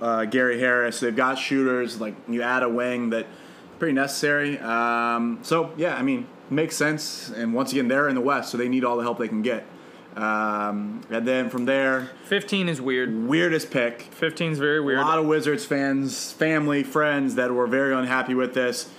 [0.00, 1.00] uh, Gary Harris.
[1.00, 2.00] They've got shooters.
[2.00, 3.26] Like you add a wing that
[3.78, 4.58] pretty necessary.
[4.58, 7.30] Um, so yeah, I mean makes sense.
[7.30, 9.42] And once again, they're in the West, so they need all the help they can
[9.42, 9.64] get.
[10.16, 13.28] Um, and then from there, 15 is weird.
[13.28, 14.02] weirdest pick.
[14.02, 14.98] 15 is very weird.
[14.98, 18.90] A lot of Wizards fans, family, friends that were very unhappy with this.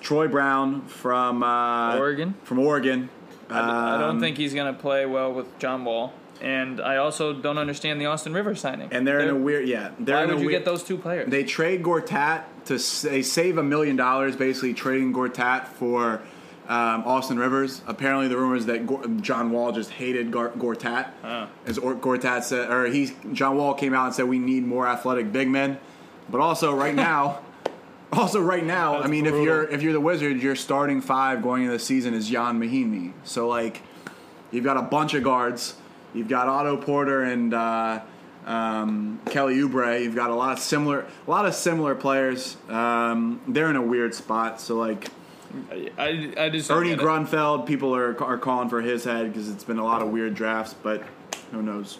[0.00, 2.34] Troy Brown from uh, Oregon?
[2.42, 3.10] From Oregon.
[3.48, 6.12] I, I don't Um, think he's going to play well with John Wall.
[6.40, 8.88] And I also don't understand the Austin Rivers signing.
[8.92, 9.90] And they're, in a weird, yeah.
[9.98, 11.30] They're Why would you weird, get those two players?
[11.30, 16.22] They trade Gortat to they save a million dollars basically trading Gortat for
[16.68, 17.82] um, Austin Rivers.
[17.86, 21.10] Apparently, the rumors that Gor- John Wall just hated Gar- Gortat.
[21.24, 21.48] Oh.
[21.66, 24.86] As or- Gortat said, or he John Wall came out and said we need more
[24.86, 25.78] athletic big men.
[26.30, 27.40] But also right now,
[28.12, 31.42] also right now, That's I mean, if you're if you're the Wizards, your starting five
[31.42, 33.12] going into the season is Ian Mahinmi.
[33.24, 33.82] So like,
[34.50, 35.74] you've got a bunch of guards.
[36.14, 38.00] You've got Otto Porter and uh,
[38.46, 40.02] um, Kelly Oubre.
[40.02, 42.56] You've got a lot of similar, a lot of similar players.
[42.68, 44.60] Um, they're in a weird spot.
[44.60, 45.08] So like
[45.98, 46.94] I, I just Ernie.
[46.96, 50.34] Grunfeld, people are are calling for his head because it's been a lot of weird
[50.34, 50.74] drafts.
[50.74, 51.02] But
[51.52, 51.98] who knows?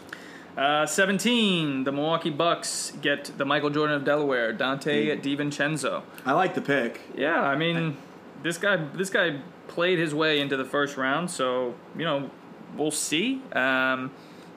[0.56, 5.20] Uh, 17, the Milwaukee Bucks get the Michael Jordan of Delaware, Donte Hmm.
[5.20, 6.02] DiVincenzo.
[6.26, 7.00] I like the pick.
[7.16, 7.96] Yeah, I mean,
[8.42, 12.30] this guy this guy played his way into the first round, so you know
[12.76, 13.42] we'll see.
[13.52, 14.10] Um,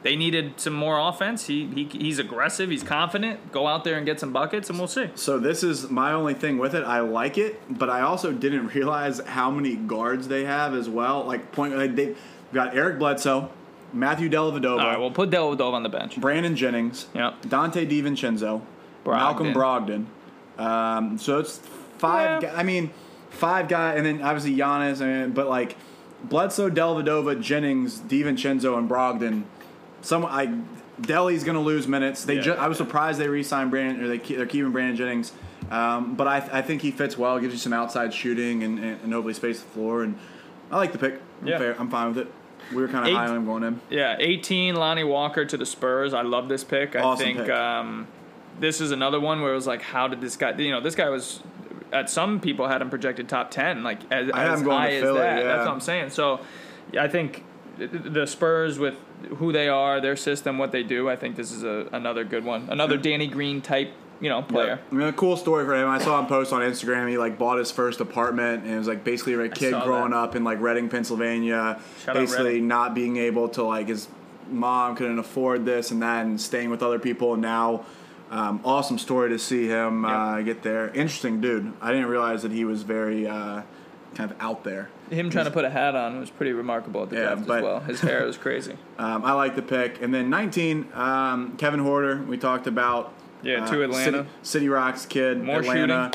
[0.04, 1.48] they needed some more offense.
[1.48, 2.70] He, he he's aggressive.
[2.70, 3.52] He's confident.
[3.54, 5.10] Go out there and get some buckets, and we'll see.
[5.16, 6.84] So this is my only thing with it.
[6.84, 11.24] I like it, but I also didn't realize how many guards they have as well.
[11.24, 12.18] Like point, like they've
[12.54, 13.50] got Eric Bledsoe,
[13.94, 16.20] Matthew Dellavedova, All right, we'll put Dellavedova on the bench.
[16.20, 17.44] Brandon Jennings, Yep.
[17.44, 18.62] Donte DiVincenzo,
[19.06, 20.06] Malcolm Brogdon.
[20.58, 21.60] Um, so it's
[21.98, 22.44] five.
[22.44, 22.54] Yeah.
[22.56, 22.92] I mean,
[23.30, 25.34] five guys, and then obviously Giannis.
[25.34, 25.78] But like
[26.24, 29.44] Bledsoe, Dellavedova, Jennings, DiVincenzo, and Brogdon.
[30.02, 30.58] Some I
[31.02, 32.24] Delly's going to lose minutes.
[32.24, 32.42] They Yeah.
[32.42, 35.32] ju- I was surprised they re-signed Brandon or they keep, they're keeping Brandon Jennings.
[35.72, 37.40] Um, but I, I think he fits well.
[37.40, 40.04] Gives you some outside shooting and, and, and nobody space the floor.
[40.04, 40.18] And
[40.72, 41.20] I like the pick.
[41.42, 41.58] I'm, Yeah.
[41.58, 41.76] fair.
[41.80, 42.28] I'm fine with it.
[42.74, 43.82] We were kind of high on him going in.
[43.90, 46.14] Yeah, 18, Lonnie Walker to the Spurs.
[46.14, 46.96] I love this pick.
[46.96, 47.50] I Awesome think pick.
[47.50, 48.08] Um,
[48.60, 50.56] this is another one where it was like, how did this guy?
[50.58, 51.40] You know, this guy was.
[51.94, 55.02] At some people had him projected top ten, like as, as going high to as
[55.02, 55.38] Philly, that.
[55.38, 55.44] yeah.
[55.44, 56.10] That's what I'm saying.
[56.10, 56.42] So,
[56.92, 57.44] yeah, I think
[57.78, 58.96] the Spurs with
[59.38, 61.10] who they are, their system, what they do.
[61.10, 62.68] I think this is a, another good one.
[62.70, 64.80] Another Danny Green type, you know player.
[64.92, 65.88] I mean, a cool story for him.
[65.88, 67.10] I saw him post on Instagram.
[67.10, 70.18] He like bought his first apartment, and it was like basically a kid growing that.
[70.18, 74.08] up in like Reading, Pennsylvania, Shout basically not being able to like his
[74.50, 77.34] mom couldn't afford this and that, and staying with other people.
[77.34, 77.86] And now,
[78.34, 80.88] um, awesome story to see him uh, get there.
[80.90, 81.72] Interesting dude.
[81.82, 83.62] I didn't realize that he was very uh,
[84.16, 84.90] kind of out there.
[85.10, 87.58] Him trying to put a hat on was pretty remarkable at the Yeah, draft but-
[87.58, 87.80] as well.
[87.82, 88.76] His hair was crazy.
[88.98, 90.02] Um, I like the pick.
[90.02, 92.26] And then 19, um, Kevin Huerter.
[92.26, 93.14] We talked about.
[93.44, 94.04] Yeah, uh, to Atlanta.
[94.20, 95.44] City, City Rocks kid.
[95.44, 96.12] More Atlanta.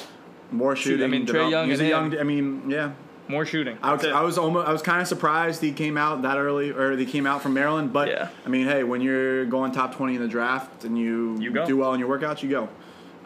[0.50, 1.04] More shooting.
[1.04, 2.18] I mean, Trae develop- Young He's a young.
[2.18, 2.92] I mean, yeah.
[3.28, 3.76] More shooting.
[3.82, 4.66] I was, I was almost.
[4.66, 7.54] I was kind of surprised he came out that early, or he came out from
[7.54, 7.92] Maryland.
[7.92, 8.28] But Yeah.
[8.44, 11.66] I mean, hey, when you're going top 20 in the draft and you, You go.
[11.66, 12.68] do well in your workouts, you go.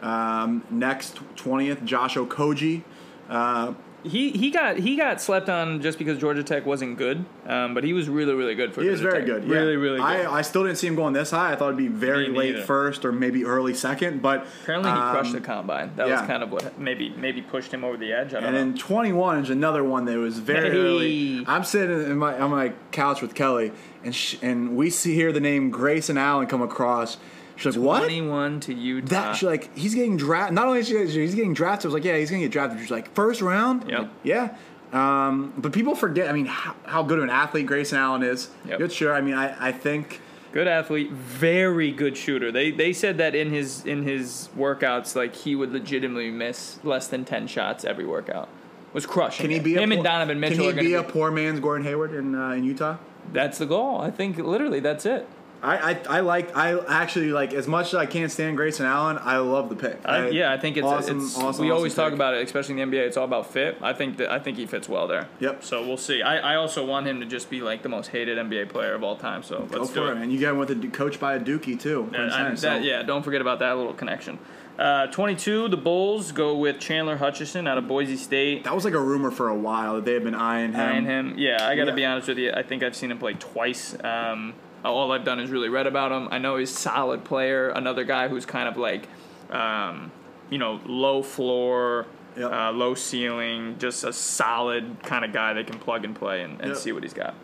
[0.01, 2.81] Um, next 20th, Josh Okogie.
[3.29, 7.73] Uh, He he got he got slept on just because Georgia Tech wasn't good, um,
[7.73, 8.81] but he was really really good for.
[8.81, 9.25] He was very Tech.
[9.25, 9.43] good.
[9.45, 9.55] yeah.
[9.55, 10.05] Really really good.
[10.05, 11.53] I, I still didn't see him going this high.
[11.53, 12.65] I thought it'd be very Me late neither.
[12.65, 14.21] first or maybe early second.
[14.21, 15.91] But Apparently he crushed um, the combine.
[15.95, 16.19] That yeah.
[16.19, 18.33] was kind of what maybe maybe pushed him over the edge.
[18.33, 18.47] I don't know.
[18.49, 18.63] And know.
[18.73, 20.77] then 21 is another one that was very Hey.
[20.77, 21.45] early.
[21.47, 23.71] I'm sitting in my on my couch with Kelly,
[24.03, 27.17] and sh- and we see hear the name Grayson Allen come across.
[27.55, 29.07] She's like, "What?" Twenty-one to Utah.
[29.07, 30.55] That she's like, he's getting drafted.
[30.55, 32.79] Not only is she, he's getting drafted, I was like, yeah, he's gonna get drafted.
[32.79, 33.89] She's like, first round.
[33.89, 33.99] Yep.
[33.99, 34.55] like, yeah.
[34.91, 36.29] Um, but people forget.
[36.29, 38.49] I mean, how, how good of an athlete Grayson Allen is.
[38.67, 38.77] Yep.
[38.77, 39.13] Good, sure.
[39.13, 40.21] I mean, I, I think
[40.53, 42.51] Good athlete, very good shooter.
[42.51, 47.07] They they said that in his in his workouts, like he would legitimately miss less
[47.07, 48.49] than ten shots every workout.
[48.93, 49.45] Was crushing.
[49.45, 49.63] can he it.
[49.63, 51.87] be him a and poor, Donovan Mitchell Can he be to a poor man's Gordon
[51.87, 52.97] Hayward in uh, in Utah?
[53.31, 53.99] That's the goal.
[53.99, 55.27] I think literally that's it.
[55.63, 59.17] I, I I like I actually like as much as I can't stand Grayson Allen.
[59.21, 59.99] I love the pick.
[60.03, 61.19] I, yeah, I think it's, awesome.
[61.21, 63.07] it's awesome we always awesome talk about it, especially in the NBA.
[63.07, 63.77] It's all about fit.
[63.81, 65.27] I think that I think he fits well there.
[65.39, 65.63] Yep.
[65.63, 66.21] So we'll see.
[66.21, 69.03] I, I also want him to just be like the most hated NBA player of
[69.03, 69.41] all time.
[69.41, 70.11] So let's Go for it.
[70.11, 70.31] it, man.
[70.31, 72.09] You got him with a coach by a Dookie too.
[72.13, 74.39] And I- Henry, so- yeah, don't forget about that little connection.
[74.77, 78.63] Uh, 22, the Bulls go with Chandler Hutchison out of Boise State.
[78.63, 80.79] That was like a rumor for a while that they had been eyeing him.
[80.79, 81.35] Eyeing him.
[81.37, 81.95] Yeah, I got to Yeah.
[81.95, 82.51] be honest with you.
[82.51, 83.95] I think I've seen him play twice.
[84.03, 84.55] Um,
[84.91, 86.27] all I've done is really read about him.
[86.31, 87.69] I know he's a solid player.
[87.69, 89.07] Another guy who's kind of like,
[89.49, 90.11] um,
[90.49, 92.05] you know, low floor,
[92.37, 92.51] Yep.
[92.51, 96.59] uh, low ceiling, just a solid kind of guy that can plug and play and,
[96.59, 96.77] and Yep.
[96.77, 97.35] see what he's got.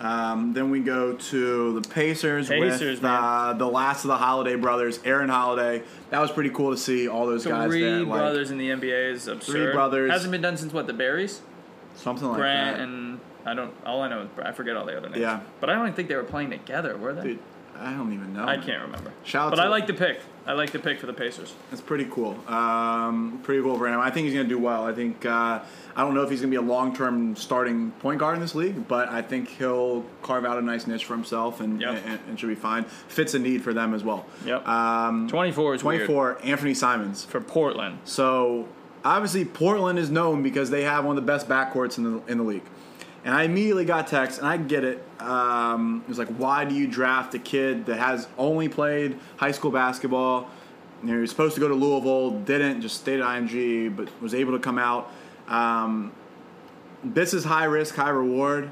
[0.00, 4.54] Um, then we go to the Pacers, Pacers, with uh, the last of the Holiday
[4.54, 5.82] brothers, Aaron Holiday.
[6.10, 7.98] That was pretty cool to see all those guys Three there.
[8.00, 9.50] Like, brothers in the NBA is absurd.
[9.52, 10.12] Three brothers.
[10.12, 11.40] Hasn't been done since what, the Barrys?
[11.96, 12.82] something like Grant that.
[12.84, 13.18] and
[13.50, 13.72] I don't.
[13.86, 15.20] All I know is I forget all the other names.
[15.20, 15.40] Yeah.
[15.60, 17.22] but I don't even think they were playing together, were they?
[17.22, 17.38] Dude,
[17.78, 18.44] I don't even know.
[18.46, 19.12] I can't remember.
[19.24, 20.20] Shout out but to- I like the pick.
[20.46, 21.52] I like the pick for the Pacers.
[21.70, 22.36] It's pretty cool.
[22.48, 24.00] Um, pretty cool for him.
[24.00, 24.84] I think he's going to do well.
[24.86, 25.60] I think uh,
[25.94, 28.54] I don't know if he's going to be a long-term starting point guard in this
[28.54, 32.02] league, but I think he'll carve out a nice niche for himself and, Yep.
[32.06, 32.84] and, and should be fine.
[32.84, 34.24] Fits a need for them as well.
[34.46, 34.66] Yep.
[34.66, 37.24] Um, Twenty-four is weird 24, Anfernee Simons.
[37.26, 37.98] for Portland.
[38.04, 38.68] So
[39.04, 42.38] obviously Portland is known because they have one of the best backcourts in the in
[42.38, 42.64] the league.
[43.28, 45.04] And I immediately got text, and I get it.
[45.20, 49.50] Um, it was like, why do you draft a kid that has only played high
[49.50, 50.48] school basketball?
[51.02, 54.08] You know, he was supposed to go to Louisville, didn't, just stayed at IMG, but
[54.22, 55.12] was able to come out.
[55.46, 56.10] Um,
[57.04, 58.70] this is high risk, high reward.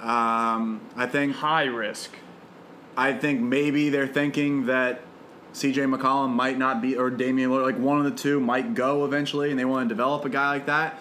[0.00, 2.16] Um, I think High risk.
[2.96, 5.02] I think maybe they're thinking that
[5.52, 9.04] CJ McCollum might not be, or Damian Lillard, like one of the two might go
[9.04, 11.00] eventually, and they want to develop a guy like that.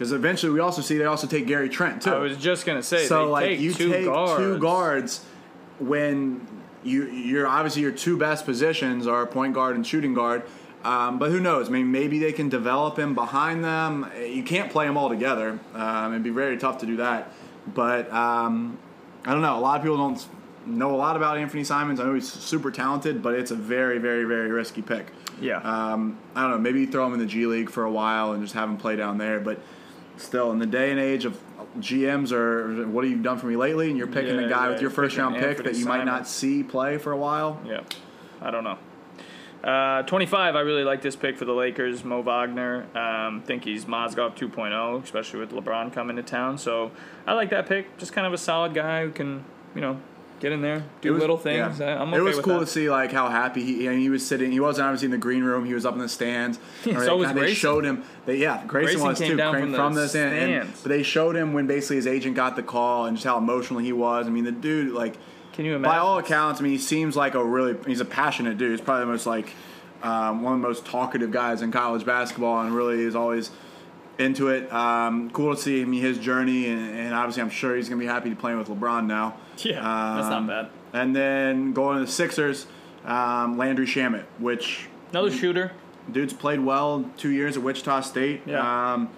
[0.00, 2.10] Because eventually, we also see they also take Gary Trent too.
[2.10, 4.38] I was just gonna say so like you two take guards.
[4.38, 5.24] two guards
[5.78, 6.46] when
[6.82, 10.42] you you're obviously your two best positions are point guard and shooting guard.
[10.84, 11.68] Um, but who knows?
[11.68, 14.10] I mean, maybe they can develop him behind them.
[14.18, 15.60] You can't play them all together.
[15.74, 17.30] Um, it'd be very tough to do that.
[17.66, 18.78] But um,
[19.26, 19.58] I don't know.
[19.58, 20.26] A lot of people don't
[20.64, 22.00] know a lot about Anfernee Simons.
[22.00, 25.12] I know he's super talented, but it's a very, very, very risky pick.
[25.42, 25.58] Yeah.
[25.58, 26.58] Um, I don't know.
[26.58, 28.78] Maybe you throw him in the G League for a while and just have him
[28.78, 29.40] play down there.
[29.40, 29.60] But
[30.20, 31.40] still, in the day and age of
[31.78, 34.64] GMs or what have you done for me lately, and you're picking Yeah, a guy
[34.66, 37.60] yeah, with your first round pick that you might not see play for a while.
[37.64, 37.82] Yeah,
[38.40, 38.78] I don't know.
[39.62, 42.86] Uh, 25, I really like this pick for the Lakers, Mo Wagner.
[42.96, 46.56] Um, think he's Mozgov 2.0, especially with LeBron coming to town.
[46.56, 46.92] So
[47.26, 47.98] I like that pick.
[47.98, 50.00] Just kind of a solid guy who can, you know,
[50.40, 51.78] get in there, do was- little things.
[51.78, 51.86] yeah.
[51.86, 52.66] I- I'm okay it was cool that.
[52.66, 53.86] to see like how happy he.
[53.86, 54.50] I mean, he was sitting.
[54.50, 55.64] He wasn't obviously in the green room.
[55.66, 56.58] He was up in the stands.
[56.84, 58.02] Yeah, so they, was they showed him.
[58.26, 58.68] That, yeah, Grayson,
[59.00, 59.36] Grayson was came too.
[59.36, 60.82] came from the stand- and- stands.
[60.82, 63.78] but they showed him when basically his agent got the call and just how emotional
[63.80, 64.26] he was.
[64.26, 65.16] I mean, the dude like.
[65.52, 65.92] Can you imagine?
[65.94, 67.76] By all accounts, I mean, he seems like a really.
[67.86, 68.70] He's a passionate dude.
[68.70, 69.52] He's probably the most like
[70.02, 73.50] um, one of the most talkative guys in college basketball, and really is always
[74.20, 74.72] into it.
[74.72, 78.06] Um, cool to see mean, his journey, and, and obviously, I'm sure he's gonna be
[78.06, 79.36] happy to playing with LeBron now.
[79.58, 80.68] Yeah, that's not Um, bad.
[80.92, 82.66] And then going to the Sixers,
[83.04, 85.72] um, Landry Shamet, which Another shooter.
[86.10, 88.42] Dude's played well two years at Wichita State.
[88.46, 88.92] Yeah.
[88.94, 89.08] Um,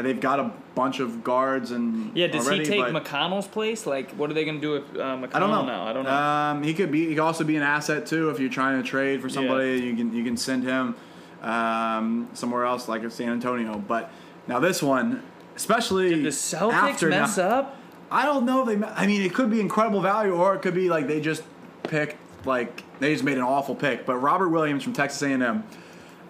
[0.00, 3.86] they've got a bunch of guards and Yeah, does already, he take McConnell's place?
[3.86, 5.64] Like, what are they going to do with uh, McConnell I don't know.
[5.66, 5.86] now?
[5.86, 6.10] I don't know.
[6.10, 7.06] Um, he could be.
[7.08, 9.80] He could also be an asset too if you're trying to trade for somebody.
[9.82, 10.94] You can you can send him
[11.42, 13.78] um, somewhere else like at San Antonio.
[13.86, 14.10] But
[14.46, 15.22] now this one,
[15.56, 17.76] especially Did the Celtics after mess now, up?
[18.10, 18.68] I don't know.
[18.68, 18.86] If they.
[18.86, 21.42] I mean, it could be incredible value, or it could be like they just
[21.84, 22.16] picked
[22.46, 24.06] like they just made an awful pick.
[24.06, 25.64] But Robert Williams from Texas A&M,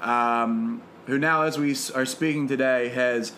[0.00, 3.32] um, who now, as we are speaking today, has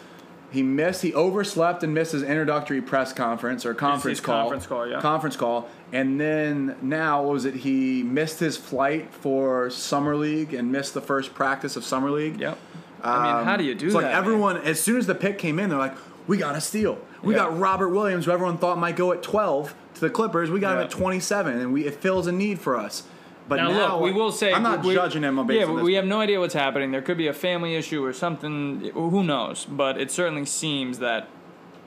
[0.50, 4.42] he missed he overslept and missed his introductory press conference or conference call.
[4.42, 5.00] conference call, yeah.
[5.00, 7.54] Conference call, and then now what was it?
[7.54, 12.40] He missed his flight for summer league and missed the first practice of summer league.
[12.40, 12.58] Yep.
[13.04, 14.02] I mean, how do um, you do It's that?
[14.02, 14.18] like man?
[14.18, 15.94] everyone, as soon as the pick came in, they're like,
[16.26, 16.98] "We got a steal.
[17.22, 17.40] We Yeah.
[17.40, 20.50] got Robert Williams, who everyone thought might go at 12 to the Clippers.
[20.50, 23.04] We got him at 27, and we it fills a need for us."
[23.46, 25.92] But Now, now, look, we will say I'm not we- judging him Yeah, on we
[25.92, 25.96] this.
[25.96, 26.92] have no idea what's happening.
[26.92, 28.90] There could be a family issue or something.
[28.94, 29.66] Who knows?
[29.66, 31.28] But it certainly seems that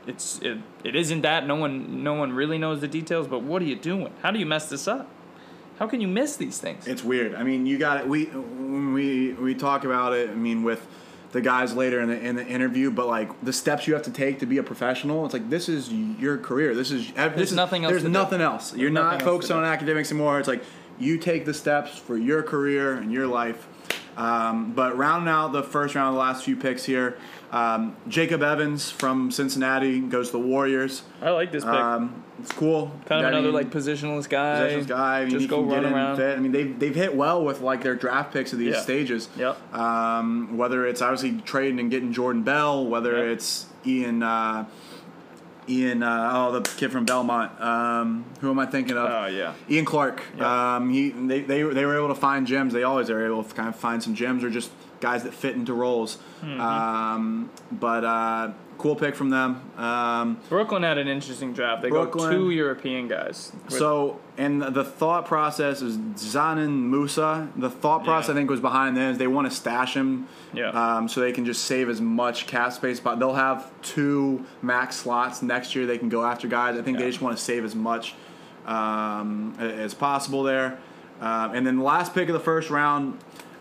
[0.06, 1.48] it's it, it isn't that.
[1.48, 3.28] No one no one really knows the details.
[3.28, 4.12] But what are you doing?
[4.22, 5.08] How do you mess this up?
[5.80, 6.88] How can you miss these things?
[6.88, 7.34] It's weird.
[7.36, 8.08] I mean, you got it.
[8.08, 10.30] We we we talk about it.
[10.30, 10.86] I mean, with
[11.32, 14.12] the guys later in the in the interview, but like the steps you have to
[14.12, 15.26] take to be a professional.
[15.26, 16.74] It's like this is your career.
[16.74, 18.14] This is this is nothing else There's to do.
[18.14, 18.76] nothing else.
[18.76, 20.40] You're nothing not focused on academics anymore.
[20.40, 20.64] It's like
[21.00, 23.68] you take the steps for your career and your life.
[24.16, 27.20] Um, but rounding out the first round of the last few picks here,
[27.52, 31.04] um, Jacob Evans from Cincinnati goes to the Warriors.
[31.22, 31.74] I like this pick.
[31.74, 32.92] Um, it's cool.
[33.06, 34.60] kind of I another mean, like positionless guy.
[34.60, 35.20] possessions guy.
[35.22, 36.18] I mean, Just go run around.
[36.18, 36.38] Fit.
[36.38, 38.82] I mean, they've they've hit well with like their draft picks of these Yeah.
[38.82, 39.30] stages.
[39.38, 39.74] Yep.
[39.74, 43.26] Um, whether it's obviously trading and getting Jordan Bell, whether Yep.
[43.38, 44.22] it's Ian.
[44.24, 44.66] Uh,
[45.70, 47.60] Ian, uh, oh, the kid from Belmont.
[47.60, 49.10] Um, who am I thinking of?
[49.10, 49.54] Oh yeah.
[49.70, 50.22] Ian Clark.
[50.38, 50.76] Yeah.
[50.78, 52.72] Um, he they, they they were able to find gems.
[52.72, 54.70] They always are able to kind of find some gems or just
[55.00, 56.18] guys that fit into roles.
[56.42, 56.60] Mm-hmm.
[56.62, 59.62] Um, but uh, cool pick from them.
[59.78, 61.82] Um, Brooklyn had an interesting draft.
[61.82, 62.30] They Brooklyn.
[62.32, 63.52] go two European guys.
[63.70, 67.48] So, and the thought process is Dzanan Musa.
[67.56, 68.34] The thought process Yeah.
[68.34, 70.70] I think was behind them is they want to stash him, Yeah.
[70.70, 73.00] um, so they can just save as much cap space.
[73.00, 75.86] But they'll have two max slots next year.
[75.86, 76.78] They can go after guys.
[76.78, 77.06] I think Yeah.
[77.06, 78.14] they just want to save as much
[78.66, 80.78] um, as possible there.
[81.20, 83.18] Um, and then the last pick of the first round.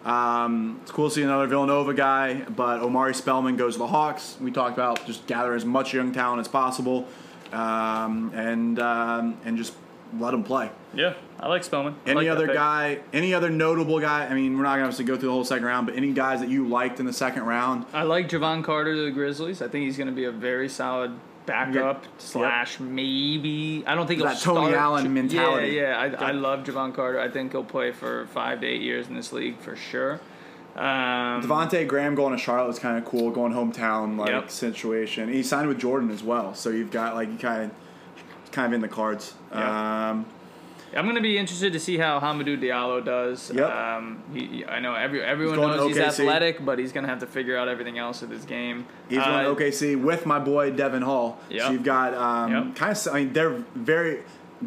[0.07, 4.37] Um, it's cool to see another Villanova guy, but Omari Spellman goes to the Hawks.
[4.41, 7.09] We talked about just gather as much young talent as possible,
[7.53, 9.75] um, and um, and just
[10.17, 10.71] let them play.
[10.95, 11.97] yeah, I like Spellman.
[12.07, 13.01] I Any like other guy?
[13.13, 14.27] Any other notable guy?
[14.27, 16.13] I mean, we're not going to obviously go through the whole second round, but any
[16.13, 17.85] guys that you liked in the second round?
[17.93, 19.61] I like Jevon Carter to the Grizzlies.
[19.61, 22.13] I think he's going to be a very solid backup Yep.
[22.19, 23.85] slash maybe.
[23.87, 24.75] I don't think That Tony start.
[24.75, 25.69] Allen mentality.
[25.73, 26.17] Yeah, yeah.
[26.21, 27.21] I, I love Jevon Carter.
[27.21, 30.21] I think he'll play for five to eight years in this league for sure.
[30.75, 34.51] Um, Devonte' Graham going to Charlotte is kind of cool, going hometown like Yep.
[34.51, 35.33] situation.
[35.33, 38.73] He signed with Jordan as well, so you've got like you kind of kind of
[38.75, 39.35] in the cards.
[39.53, 40.11] Yeah.
[40.11, 40.27] Um,
[40.97, 43.51] I'm going to be interested to see how Hamidou Diallo does.
[43.53, 43.71] Yep.
[43.71, 47.21] Um, he, I know every, everyone to knows he's athletic, but he's going to have
[47.21, 48.87] to figure out everything else with his game.
[49.09, 51.39] He's Uh, going to OKC with my boy Devon Hall.
[51.51, 51.63] Yep.
[51.63, 52.77] So you've got um, Yep.
[52.77, 53.09] kind of.
[53.09, 54.23] I mean, they're very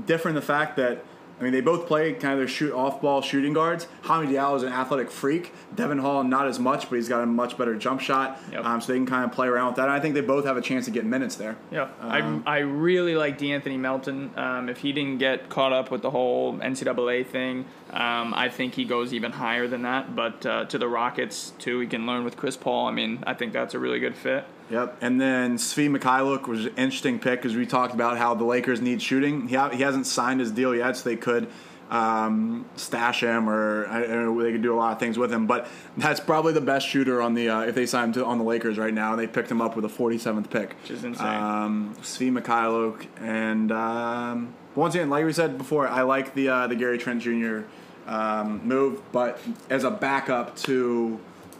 [0.05, 0.35] different.
[0.35, 1.03] The fact that
[1.39, 3.87] I mean, they both play kind of their shoot off ball shooting guards.
[4.03, 5.53] Hamid Diallo is an athletic freak.
[5.73, 8.41] Devon Hall not as much, but he's got a much better jump shot.
[8.51, 8.65] Yep.
[8.65, 9.83] Um, so they can kind of play around with that.
[9.83, 11.55] And I think they both have a chance to get minutes there.
[11.71, 14.31] Yeah, Um, I, I really like De'Anthony Melton.
[14.35, 18.73] Um, if he didn't get caught up with the whole NCAA thing, um, I think
[18.75, 20.15] he goes even higher than that.
[20.15, 22.87] But uh, to the Rockets too, he can learn with Chris Paul.
[22.87, 24.45] I mean, I think that's a really good fit.
[24.69, 24.97] Yep.
[25.01, 28.81] And then Svi Mykhailiuk was an interesting pick because we talked about how the Lakers
[28.81, 29.47] need shooting.
[29.47, 31.47] He, ha- he hasn't signed his deal yet, so they could
[31.89, 35.33] um, stash him or I, I know, they could do a lot of things with
[35.33, 35.47] him.
[35.47, 35.67] But
[35.97, 38.43] that's probably the best shooter on the uh, if they sign him to, on the
[38.43, 39.15] Lakers right now.
[39.15, 41.25] They picked him up with a 47th pick, Which is insane.
[41.25, 46.67] Um, Svi Mykhailiuk and um, once again, like we said before, I like the uh,
[46.67, 47.61] the Gary Trent Jr.
[48.07, 49.39] Um, move, but
[49.69, 51.19] as a backup to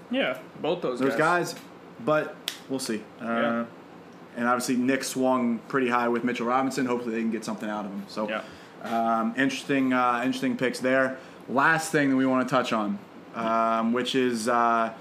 [0.10, 1.54] Yeah, both those, those guys,
[2.06, 2.36] but
[2.70, 3.02] we'll see.
[3.22, 3.66] Uh, Yeah.
[4.38, 6.86] And obviously, Knicks swung pretty high with Mitchell Robinson.
[6.86, 8.04] Hopefully, they can get something out of him.
[8.08, 8.42] So, Yeah.
[9.20, 11.18] um, interesting, uh, interesting picks there.
[11.50, 13.00] Last thing that we want to touch on,
[13.36, 14.92] um, which is uh,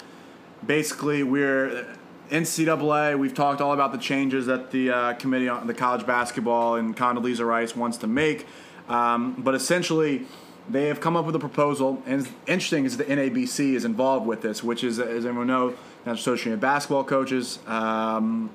[0.67, 1.87] basically we're
[2.31, 3.19] NCAA.
[3.19, 6.97] We've talked all about the changes that the uh, committee on the college basketball and
[6.97, 8.47] Condoleezza Rice wants to make,
[8.89, 10.27] um, but essentially.
[10.71, 14.43] They have come up with a proposal, and interesting is the NABC is involved with
[14.43, 17.59] this, which is, as everyone knows, National Association of Basketball Coaches.
[17.67, 18.51] Um,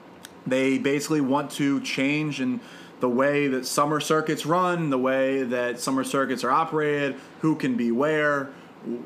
[0.46, 2.60] they basically want to change in
[3.00, 7.76] the way that summer circuits run, the way that summer circuits are operated, who can
[7.76, 8.46] be where,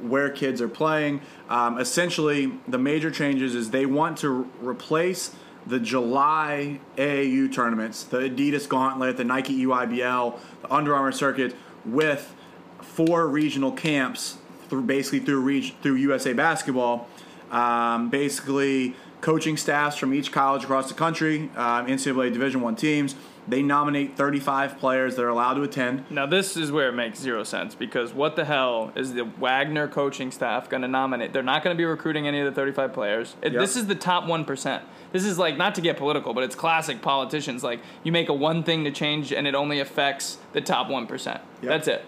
[0.01, 1.21] where kids are playing.
[1.49, 5.35] Um, essentially, the major changes is they want to replace
[5.65, 12.33] the July AAU tournaments, the Adidas Gauntlet, the Nike EYBL, the Under Armour Circuit, with
[12.81, 14.37] four regional camps
[14.69, 17.07] through basically through reg- through USA Basketball.
[17.51, 23.15] Um, basically, coaching staffs from each college across the country, um, NCAA Division One teams.
[23.49, 26.03] They nominate 35 players that are allowed to attend.
[26.11, 29.87] Now this is where it makes zero sense because what the hell is the Wagner
[29.87, 31.31] coaching staff going to nominate?
[31.31, 33.37] They're not going to be recruiting any of the 35 players.
[33.41, 33.61] It- Yep.
[33.61, 34.81] This is the top 1%.
[35.13, 38.33] This is like not to get political, but it's classic politicians like you make a
[38.33, 41.39] one thing to change and it only affects the top 1%.
[41.61, 42.03] That's it.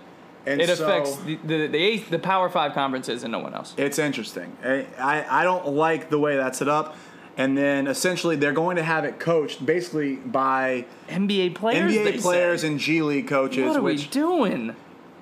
[0.50, 3.54] And it so- affects the the, the eight, the Power 5 conferences and no one
[3.54, 3.74] else.
[3.78, 4.56] It's interesting.
[4.64, 6.96] I, I, I don't like the way that's set up.
[7.38, 12.62] And then essentially, they're going to have it coached basically by NBA players NBA players
[12.62, 12.68] say.
[12.68, 13.66] and G League coaches.
[13.66, 14.76] What are we which doing?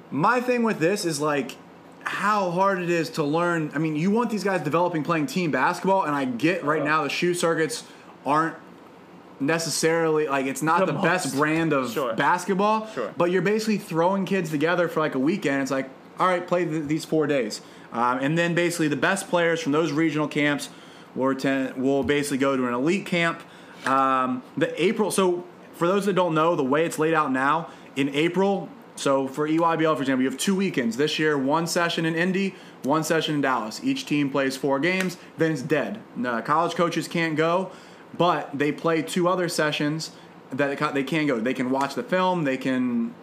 [0.10, 1.56] my thing with this is like
[2.04, 3.72] how hard it is to learn.
[3.76, 7.04] I mean, you want these guys developing playing team basketball, and I get right now
[7.04, 7.84] the shoe circuits
[8.26, 8.56] aren't
[9.40, 12.14] necessarily like it's not The the, best brand of Sure.
[12.14, 12.88] basketball.
[12.94, 13.14] Sure.
[13.18, 15.62] But you're basically throwing kids together for like a weekend.
[15.62, 17.62] It's like, all right, play th- these four days,
[17.94, 20.70] um, and then basically the best players from those regional camps
[21.16, 23.42] will attend, will basically go to an elite camp.
[23.86, 25.12] Um, the April.
[25.12, 28.70] So for those that don't know, the way it's laid out now in April.
[28.96, 32.56] So for EYBL, for example, you have two weekends this year: one session in Indy,
[32.84, 33.80] one session in Dallas.
[33.84, 35.18] Each team plays four games.
[35.38, 36.00] Then it's dead.
[36.16, 37.70] No, college coaches can't go,
[38.16, 40.12] but they play two other sessions
[40.52, 41.40] that they can go.
[41.40, 42.44] They can watch the film.
[42.44, 43.14] They can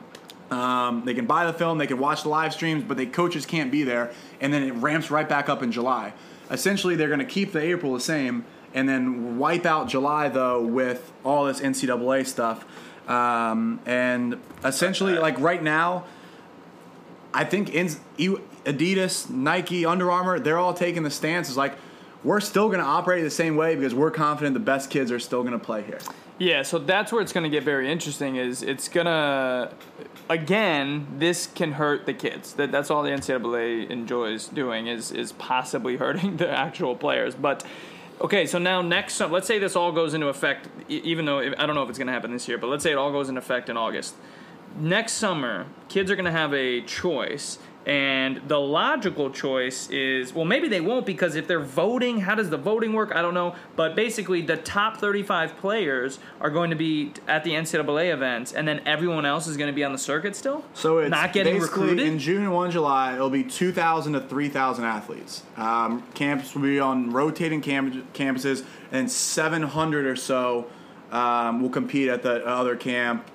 [0.51, 3.47] um, they can buy the film, they can watch the live streams, but the coaches
[3.47, 6.12] can't be there, and then it ramps right back up in July.
[6.51, 10.62] Essentially, they're going to keep the April the same, and then wipe out July though
[10.62, 12.64] with all this NCAA stuff.
[13.09, 16.05] Um, and essentially, like right now,
[17.32, 17.89] I think in,
[18.64, 21.76] Adidas, Nike, Under Armour, they're all taking the stance is like
[22.25, 25.20] we're still going to operate the same way because we're confident the best kids are
[25.20, 25.99] still going to play here.
[26.39, 28.37] Yeah, so that's where it's going to get very interesting.
[28.37, 29.72] Is it's going to,
[30.29, 32.55] again, this can hurt the kids.
[32.55, 37.37] That that's all the NCAA enjoys doing is is possibly hurting the actual players.
[37.37, 37.64] But
[38.20, 40.68] okay, so now next, let's say this all goes into effect.
[40.89, 42.91] Even though I don't know if it's going to happen this year, but let's say
[42.91, 44.16] it all goes into effect in August.
[44.77, 47.59] Next summer, kids are going to have a choice.
[47.87, 52.49] And the logical choice is well, maybe they won't because if they're voting, how does
[52.49, 53.14] the voting work?
[53.14, 53.55] I don't know.
[53.76, 58.66] But basically, the top 35 players are going to be at the NCAA events, and
[58.66, 60.64] then everyone else is going to be on the circuit still.
[60.72, 62.07] So it's not getting basically recruited.
[62.07, 63.14] in June and one July.
[63.14, 65.43] It'll be two thousand to three thousand athletes.
[65.57, 70.70] Um, camps will be on rotating cam- campuses, and seven hundred or so
[71.12, 73.30] um, will compete at the other camp.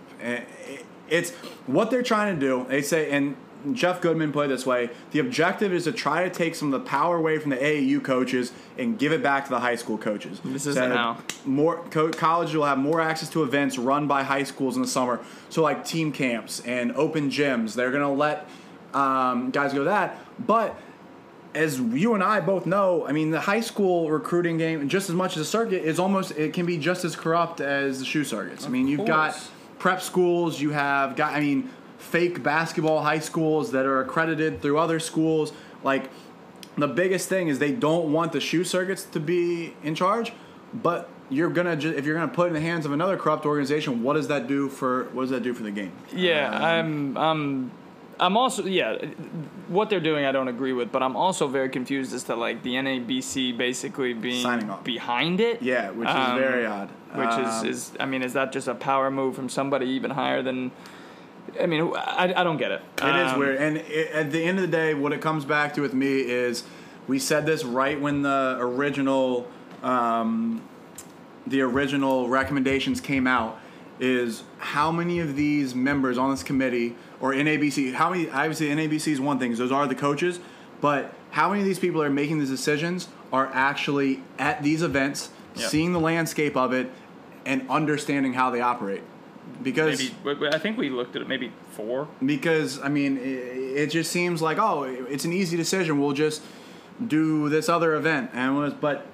[1.07, 1.31] It's
[1.65, 2.65] what they're trying to do.
[2.67, 3.35] They say, and
[3.73, 6.81] Jeff Goodman put it this way: the objective is to try to take some of
[6.81, 9.97] the power away from the AAU coaches and give it back to the high school
[9.97, 10.39] coaches.
[10.43, 11.17] This isn't how.
[11.45, 14.87] more co- colleges will have more access to events run by high schools in the
[14.87, 15.19] summer.
[15.49, 18.47] So like team camps and open gyms, they're gonna let
[18.93, 20.17] um, guys go that.
[20.39, 20.79] But
[21.53, 25.15] as you and I both know, I mean the high school recruiting game, just as
[25.15, 28.23] much as the circuit, is almost it can be just as corrupt as the shoe
[28.23, 28.65] circuits.
[28.65, 29.39] I mean you've got
[29.79, 31.69] prep schools, you have got I mean
[32.09, 35.53] fake basketball high schools that are accredited through other schools.
[35.83, 36.09] Like
[36.77, 40.33] the biggest thing is they don't want the shoe circuits to be in charge,
[40.73, 43.45] but you're gonna ju- if you're gonna put it in the hands of another corrupt
[43.45, 45.91] organization, what does that do for what does that do for the game?
[46.13, 47.71] Yeah, Um, I'm I'm
[48.21, 48.97] I'm also yeah,
[49.69, 52.63] what they're doing I don't agree with, but I'm also very confused as to like
[52.63, 54.83] the NABC basically being Signing off.
[54.83, 55.61] behind it.
[55.61, 56.89] yeah, which is Um, very odd.
[57.13, 60.11] Which Um, is is I mean, is that just a power move from somebody even
[60.11, 60.71] higher than?
[61.59, 62.81] I mean, I, I don't get it.
[63.01, 65.45] It is Um, weird, and it, at the end of the day, what it comes
[65.45, 66.63] back to with me is
[67.07, 69.47] we said this right when the original,
[69.83, 70.61] um,
[71.47, 73.59] the original recommendations came out.
[73.99, 77.93] Is how many of these members on this committee or NABC?
[77.93, 78.29] How many?
[78.29, 80.39] Obviously, NABC is one thing those are the coaches.
[80.79, 85.31] But how many of these people are making these decisions are actually at these events,
[85.55, 86.89] seeing the landscape of it,
[87.45, 89.03] and understanding how they operate?
[89.61, 92.07] Because Maybe I think we looked at it maybe four.
[92.25, 95.99] because I mean, it, it just seems like oh, it's an easy decision.
[95.99, 96.41] We'll just
[97.05, 99.05] do this other event, and was but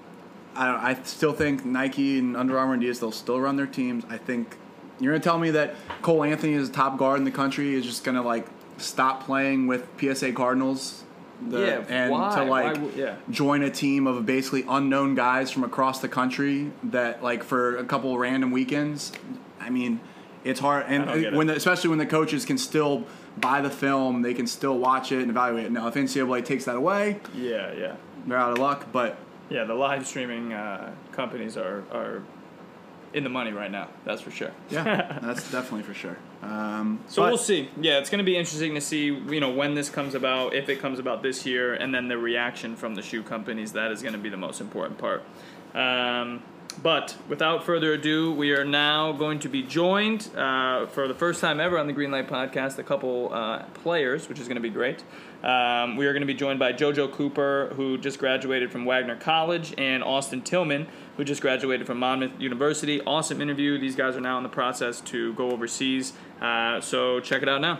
[0.56, 4.04] I I still think Nike and Under Armour and Adidas they'll still run their teams.
[4.10, 4.56] I think
[5.00, 7.84] you're gonna tell me that Cole Anthony is the top guard in the country is
[7.86, 8.46] just gonna like
[8.78, 11.04] stop playing with PSA Cardinals.
[11.50, 12.36] The, Yeah, and why?
[12.36, 13.16] to like yeah.
[13.30, 17.84] join a team of basically unknown guys from across the country that like for a
[17.84, 19.12] couple random weekends.
[19.60, 20.00] I mean,
[20.46, 23.04] it's hard, and when the, especially when the coaches can still
[23.38, 25.72] buy the film, they can still watch it and evaluate it.
[25.72, 27.96] Now, if NCAA takes that away, Yeah, yeah.
[28.28, 28.88] they're out of luck.
[28.94, 29.18] But
[29.50, 32.22] Yeah, the live streaming uh, companies are, are
[33.14, 33.88] in the money right now.
[34.06, 34.52] That's for sure.
[34.70, 36.18] yeah, that's definitely for sure.
[36.44, 37.70] Um, So but- we'll see.
[37.82, 40.70] Yeah, it's going to be interesting to see, you know, when this comes about, if
[40.70, 43.72] it comes about this year, and then the reaction from the shoe companies.
[43.74, 45.24] That is going to be the most important part.
[45.74, 46.42] Um,
[46.82, 51.42] but without further ado, we are now going to be joined uh, for the first
[51.42, 52.78] time ever on the Greenlight Podcast.
[52.78, 55.04] A couple uh, players, which is going to be great.
[55.44, 59.16] Um, we are going to be joined by JoJo Cooper, who just graduated from Wagner
[59.16, 63.02] College, and Austin Tilghman, who just graduated from Monmouth University.
[63.02, 63.78] Awesome interview.
[63.78, 66.14] These guys are now in the process to go overseas.
[66.42, 67.80] Uh, so check it out now.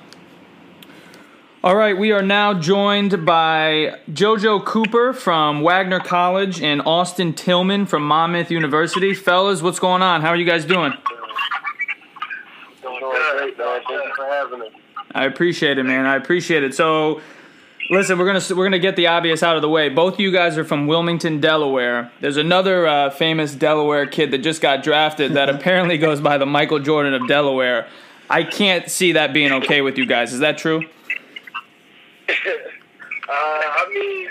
[1.66, 7.88] All right, we are now joined by JoJo Cooper from Wagner College and Austin Tilghman
[7.88, 9.16] from Monmouth University.
[9.16, 10.22] Fellas, what's going on?
[10.22, 10.94] How are you guys doing?
[12.84, 13.82] Doing great, man.
[13.88, 14.68] Thank you for having us.
[15.16, 16.06] I appreciate it, man.
[16.06, 16.76] I appreciate it.
[16.76, 17.20] So,
[17.90, 19.90] listen, we're gonna we're gonna get the obvious out of the way.
[19.90, 22.12] Both of you guys are from Wilmington, Delaware.
[22.22, 26.46] There's another uh, famous Delaware kid that just got drafted that apparently goes by the
[26.46, 27.88] Michael Jordan of Delaware.
[28.30, 30.32] I can't see that being okay with you guys.
[30.32, 30.84] Is that true?
[32.28, 34.30] Uh, I mean,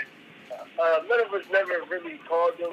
[0.81, 2.71] uh, none of us never really called him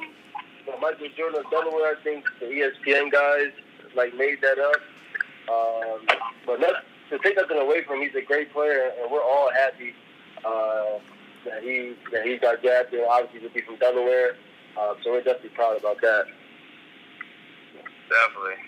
[0.66, 1.96] the Michael Jordan of Delaware.
[1.98, 3.50] I think the ESPN guys
[3.96, 4.76] like made that up.
[5.50, 6.06] Um,
[6.46, 9.50] but not, to take nothing away from him, he's a great player, and we're all
[9.52, 9.94] happy
[10.44, 10.98] uh,
[11.44, 13.00] that he that he got drafted.
[13.08, 14.36] Obviously, to be from Delaware,
[14.78, 16.24] uh, so we're definitely proud about that.
[18.08, 18.62] Definitely.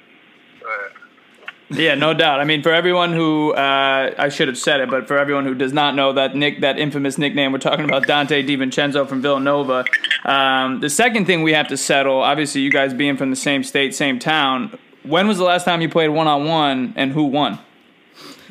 [1.70, 2.40] Yeah, no doubt.
[2.40, 5.54] I mean, for everyone who uh, I should have said it, but for everyone who
[5.54, 9.84] does not know that Nick, that infamous nickname, we're talking about Donte DiVincenzo from Villanova.
[10.24, 13.64] Um, the second thing we have to settle, obviously, you guys being from the same
[13.64, 14.78] state, same town.
[15.04, 17.58] When was the last time you played one on one, and who won?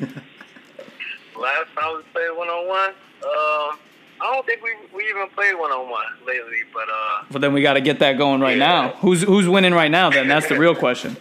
[0.00, 3.78] Last time we played one on one, um,
[4.20, 6.58] I don't think we we even played one on one lately.
[6.72, 8.66] But uh, Well, then we got to get that going right Yeah.
[8.66, 8.88] now.
[9.00, 10.10] Who's who's winning right now?
[10.10, 11.16] Then that's the real question.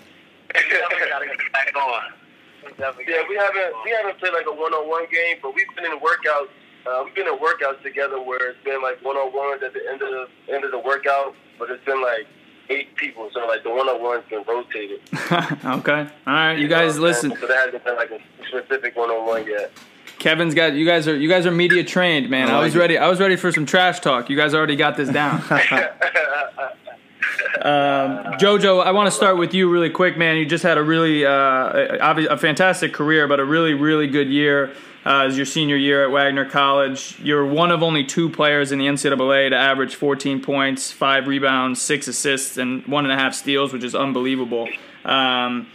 [0.54, 2.14] Definitely gotta get back on.
[2.80, 2.92] Yeah,
[3.28, 6.00] we haven't we haven't played like a one on one game, but we've been in
[6.00, 6.50] workouts.
[6.86, 9.82] Uh, we've been in workouts together where it's been like one on ones at the
[9.90, 12.28] end of the end of the workout, but it's been like
[12.70, 15.02] eight people, so like the one on one's been rotated.
[15.66, 17.36] okay, all right, you guys listen.
[17.40, 19.72] So there hasn't been like a specific one on one yet.
[20.20, 22.50] Kevin's got you guys are you guys are media trained, man.
[22.50, 22.80] I I was it.
[22.80, 22.98] ready.
[22.98, 24.30] I was ready for some trash talk.
[24.30, 25.44] You guys already got this down.
[27.62, 30.38] Um, Jojo, I want to start with you really quick, man.
[30.38, 34.30] You just had a really, uh, obvi- a fantastic career, but a really, really good
[34.30, 34.74] year
[35.06, 37.18] uh, as your senior year at Wagner College.
[37.22, 41.82] You're one of only two players in the NCAA to average 14 points, five rebounds,
[41.82, 44.68] six assists, and one and a half steals, which is unbelievable.
[45.06, 45.68] Um,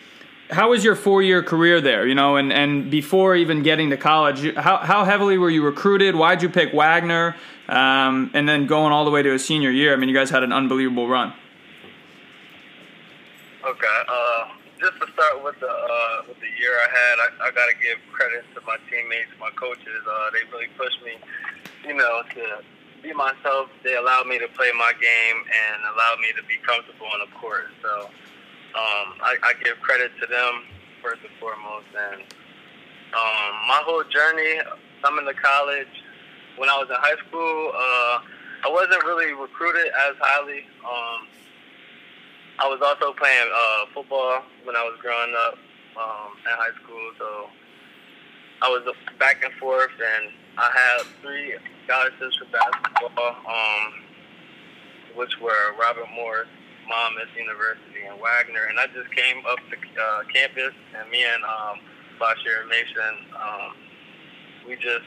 [0.51, 2.07] how was your four-year career there?
[2.07, 6.17] You know, and, and before even getting to college, how how heavily were you recruited?
[6.17, 7.37] Why'd you pick Wagner?
[7.69, 9.93] Um, and then going all the way to a senior year.
[9.93, 11.35] I mean, you guys had an unbelievable run.
[13.69, 14.01] Okay.
[14.09, 14.49] Uh,
[14.81, 17.77] just to start with the uh, with the year I had, I, I got to
[17.77, 20.01] give credit to my teammates, my coaches.
[20.09, 21.21] Uh, they really pushed me,
[21.85, 22.65] you know, to
[23.03, 23.69] be myself.
[23.85, 27.31] They allowed me to play my game and allowed me to be comfortable on the
[27.37, 27.69] court.
[27.85, 28.09] So
[28.73, 30.65] um, I, I give credit to them
[31.05, 31.93] first and foremost.
[31.93, 32.25] And
[33.13, 34.65] um, my whole journey,
[35.05, 35.93] coming to college,
[36.57, 38.17] when I was in high school, uh,
[38.65, 40.65] I wasn't really recruited as highly.
[40.81, 41.29] Um,
[42.59, 45.55] I was also playing uh, football when I was growing up
[45.95, 47.47] um, in high school, so
[48.63, 48.83] I was
[49.19, 51.55] back and forth, and I had three
[51.87, 53.87] scholarships for basketball, um,
[55.15, 56.51] which were Robert Morris,
[56.91, 58.67] Monmouth University, and Wagner.
[58.67, 61.79] And I just came up to uh, campus, and me and um,
[62.19, 63.71] Bashir Mason, um,
[64.67, 65.07] we just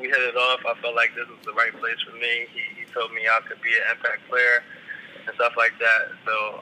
[0.00, 0.64] we hit it off.
[0.64, 2.48] I felt like this was the right place for me.
[2.48, 4.64] He, he told me I could be an impact player
[5.26, 6.14] and stuff like that.
[6.24, 6.60] So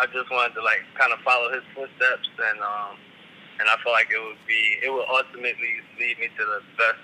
[0.00, 2.96] I just wanted to like kind of follow his footsteps, and um,
[3.60, 7.02] and I felt like it would be it would ultimately lead me to the best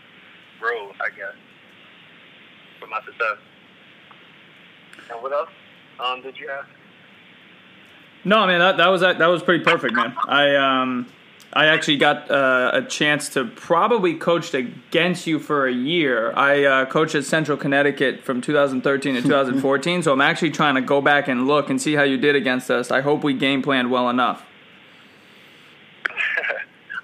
[0.62, 1.36] road, I guess,
[2.80, 3.38] for my success.
[5.10, 5.50] And what else
[6.00, 6.68] um, did you ask?
[8.24, 10.16] No, man, that, that was that that was pretty perfect, man.
[10.26, 11.06] I um,
[11.56, 16.32] I actually got uh, a chance to probably coached against you for a year.
[16.36, 20.80] I uh, coached at Central Connecticut from 2013 to 2014, so I'm actually trying to
[20.80, 22.90] go back and look and see how you did against us.
[22.90, 24.44] I hope we game planned well enough.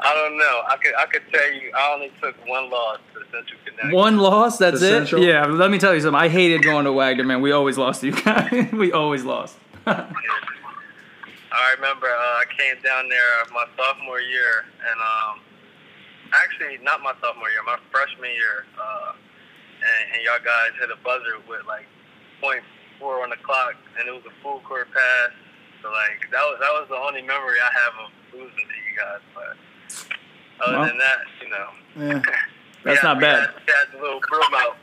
[0.00, 0.62] I don't know.
[0.68, 3.94] I could I could tell you I only took one loss to Central Connecticut.
[3.94, 4.90] One loss, that's The it.
[4.90, 5.22] Central?
[5.22, 6.20] Yeah, let me tell you something.
[6.20, 7.40] I hated going to Wagner, man.
[7.40, 8.68] We always lost to you guys.
[8.72, 9.56] we always lost.
[11.52, 15.40] I remember uh, I came down there my sophomore year, and um,
[16.32, 20.98] actually not my sophomore year, my freshman year, uh, and, and y'all guys hit a
[21.02, 21.86] buzzer with like
[22.40, 22.62] point
[22.98, 25.32] four on the clock, and it was a full court pass.
[25.82, 28.94] So like that was that was the only memory I have of losing to you
[28.94, 29.22] guys.
[29.34, 29.54] But
[30.62, 32.22] other Well, than that, you know, Yeah.
[32.82, 33.40] That's yeah, not bad.
[33.40, 34.76] Had, had the little broom out.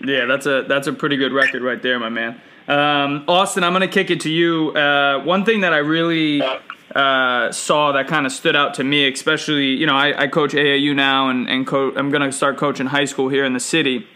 [0.00, 2.40] Yeah, that's a that's a pretty good record right there, my man.
[2.68, 4.70] Um, Austin, I'm gonna kick it to you.
[4.70, 6.42] Uh, one thing that I really
[6.94, 10.52] uh, saw that kind of stood out to me, especially you know I, I coach
[10.52, 14.06] AAU now, and and co- I'm gonna start coaching high school here in the city.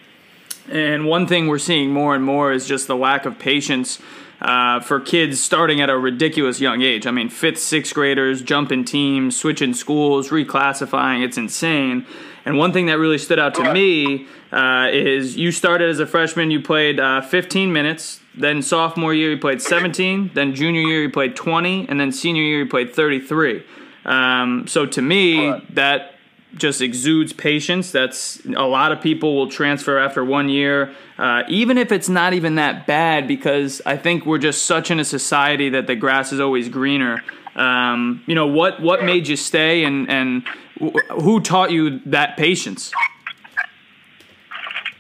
[0.69, 4.01] And one thing we're seeing more and more is just the lack of patience
[4.41, 7.07] uh, for kids starting at a ridiculous young age.
[7.07, 11.25] I mean, fifth, sixth graders jumping teams, switching schools, reclassifying.
[11.25, 12.05] It's insane.
[12.45, 16.07] And one thing that really stood out to me uh, is you started as a
[16.07, 18.21] freshman, you played uh, 15 minutes.
[18.37, 20.33] Then sophomore year, he played 17.
[20.35, 21.89] Then junior year, he played 20.
[21.89, 23.65] And then senior year, he played 33.
[24.05, 26.17] Um, so to me, that
[26.55, 27.91] just exudes patience.
[27.91, 32.33] That's a lot of people will transfer after one year, uh, even if it's not
[32.33, 36.33] even that bad, because I think we're just such in a society that the grass
[36.33, 37.23] is always greener.
[37.55, 38.81] Um, you know what?
[38.81, 40.47] What made you stay, and and
[40.81, 42.93] wh- who taught you that patience?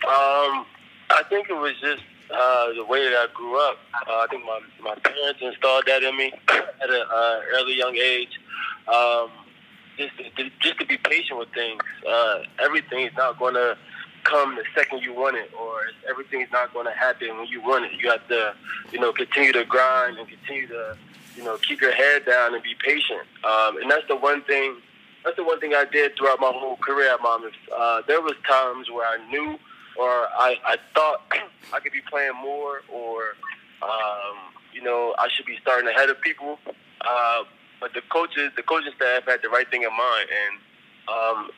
[0.06, 0.64] Um,
[1.10, 3.78] I think it was just uh, the way that I grew up.
[4.08, 7.96] Uh, I think my my parents installed that in me at an uh, early young
[7.96, 8.40] age.
[8.88, 9.30] Um,
[9.96, 11.80] just to, just to be patient with things.
[12.06, 13.76] Uh, everything is not going to
[14.24, 17.62] come the second you want it, or everything is not going to happen when you
[17.62, 17.92] want it.
[17.98, 18.54] You have to,
[18.92, 20.96] you know, continue to grind and continue to,
[21.36, 23.22] you know, keep your head down and be patient.
[23.44, 24.76] Um, and that's the one thing.
[25.24, 27.20] That's the one thing I did throughout my whole career at.
[27.20, 29.58] Uh, there was times where I knew
[29.98, 31.22] or I, I thought
[31.72, 33.34] I could be playing more, or
[33.82, 34.36] um,
[34.72, 36.58] you know, I should be starting ahead of people.
[37.00, 37.44] Uh,
[37.80, 40.58] but the coaches, the coaching staff had the right thing in mind, and
[41.08, 41.50] um,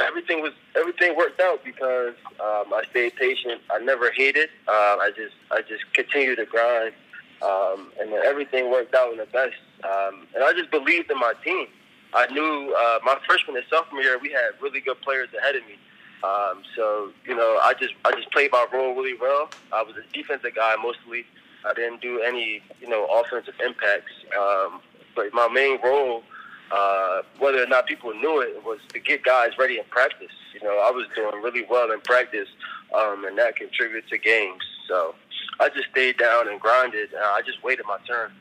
[0.00, 3.60] everything was everything worked out because um, I stayed patient.
[3.70, 4.48] I never hated.
[4.68, 6.94] Uh, I just I just continued to grind,
[7.42, 9.56] um, and then everything worked out in the best.
[9.84, 11.66] Um, and I just believed in my team.
[12.14, 15.62] I knew uh, my freshman and sophomore year we had really good players ahead of
[15.66, 15.78] me.
[16.24, 19.50] Um, so you know, I just I just played my role really well.
[19.72, 21.24] I was a defensive guy mostly.
[21.64, 24.12] I didn't do any you know offensive impacts.
[24.38, 24.80] Um,
[25.14, 26.22] but my main role,
[26.70, 30.32] uh, whether or not people knew it, was to get guys ready in practice.
[30.54, 32.48] You know, I was doing really well in practice,
[32.94, 34.62] um, and that contributed to games.
[34.88, 35.14] So
[35.60, 37.12] I just stayed down and grinded.
[37.12, 38.32] And I just waited my turn.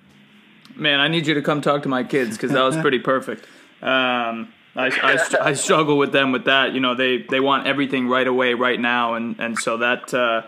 [0.76, 3.46] Man, I need you to come talk to my kids because that was pretty perfect.
[3.82, 6.74] Um, I, I, I struggle with them with that.
[6.74, 10.44] You know, they, they want everything right away, right now, and and so that uh,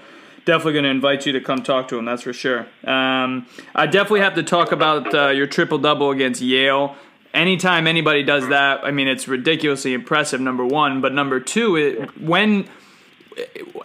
[0.46, 2.06] definitely going to invite you to come talk to them.
[2.06, 2.62] That's for sure.
[2.84, 6.96] Um, I definitely have to talk about uh, your triple double against Yale.
[7.34, 10.40] Anytime anybody does that, I mean, it's ridiculously impressive.
[10.40, 12.70] Number one, but number two, it, when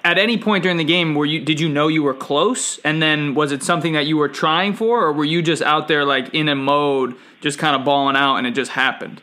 [0.04, 3.00] at any point during the game were you did you know you were close and
[3.02, 6.04] then was it something that you were trying for or were you just out there
[6.04, 9.22] like in a mode just kind of balling out and it just happened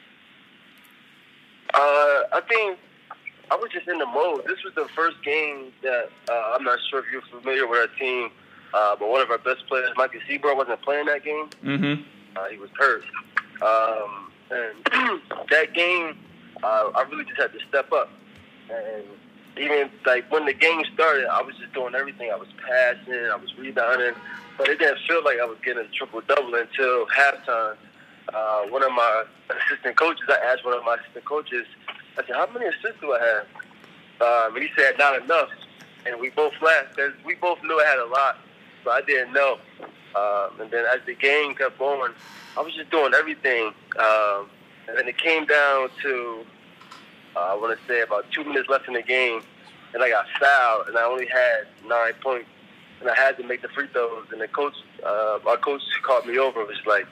[1.76, 2.80] Uh, I think
[3.52, 4.44] I was just in the mode.
[4.48, 7.88] This was the first game that uh, I'm not sure if you're familiar with our
[8.00, 8.30] team,
[8.74, 11.50] uh, but one of our best players, Micah Seaborn, wasn't playing that game.
[11.64, 12.02] mm-hmm
[12.36, 13.04] Uh, he was hurt.
[13.62, 15.22] Um, and
[15.52, 16.18] that game,
[16.64, 18.10] uh, I really just had to step up.
[18.70, 19.04] And
[19.58, 22.32] even like when the game started, I was just doing everything.
[22.32, 24.14] I was passing, I was rebounding,
[24.58, 27.76] but it didn't feel like I was getting a triple double until halftime.
[28.34, 31.66] Uh, one of my assistant coaches, I asked one of my assistant coaches,
[32.18, 33.48] I said, "How many assists do I have?"
[34.22, 35.50] Um, and he said, "Not enough."
[36.06, 38.38] And we both laughed because we both knew I had a lot,
[38.84, 39.58] but I didn't know.
[40.16, 42.14] Um, and then as the game kept going,
[42.58, 43.74] I was just doing everything.
[43.98, 44.50] Um,
[44.88, 46.46] and then it came down to,
[47.36, 49.42] uh, I want to say about two minutes left in the game,
[49.94, 52.48] and I got fouled, and I only had nine points,
[53.02, 54.28] and I had to make the free throws.
[54.32, 57.08] And the coach, uh, our coach called me over, and was like,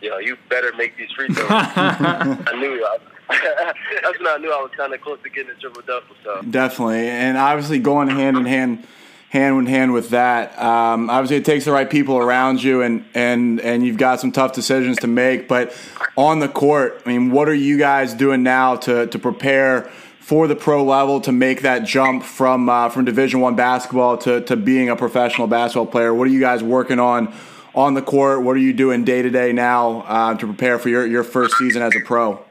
[0.00, 2.84] "Yo, you better make these free throws." I knew.
[2.84, 2.98] I,
[4.02, 6.14] that's when I knew I was kind of close to getting a triple double.
[6.24, 6.42] So.
[6.48, 8.86] Definitely, and obviously going hand in hand,
[9.28, 10.58] hand in hand with that.
[10.58, 14.32] Um, obviously, it takes the right people around you, and and and you've got some
[14.32, 15.46] tough decisions to make.
[15.46, 15.76] But
[16.16, 19.90] on the court, I mean, what are you guys doing now to to prepare?
[20.20, 24.42] For the pro level to make that jump from uh, from Division One basketball to,
[24.42, 27.32] to being a professional basketball player, what are you guys working on
[27.78, 28.42] on the court?
[28.42, 31.56] What are you doing day to day now uh, to prepare for your, your first
[31.56, 32.32] season as a pro?
[32.32, 32.42] Uh,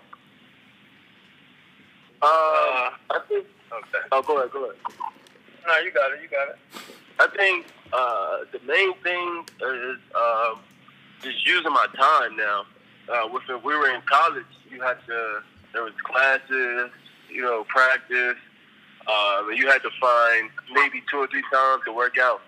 [2.21, 3.45] I think.
[3.71, 4.07] Okay.
[4.13, 4.51] Oh, go ahead.
[4.53, 4.77] Go ahead.
[5.67, 6.21] No, you got it.
[6.21, 6.57] You got it.
[7.19, 10.59] I think uh, the main thing is um,
[11.21, 12.63] just using my time now.
[13.09, 16.89] Uh, with we were in college, you had to there was classes,
[17.29, 18.37] you know, practice.
[19.09, 22.41] And you had to find maybe two or three times to work out.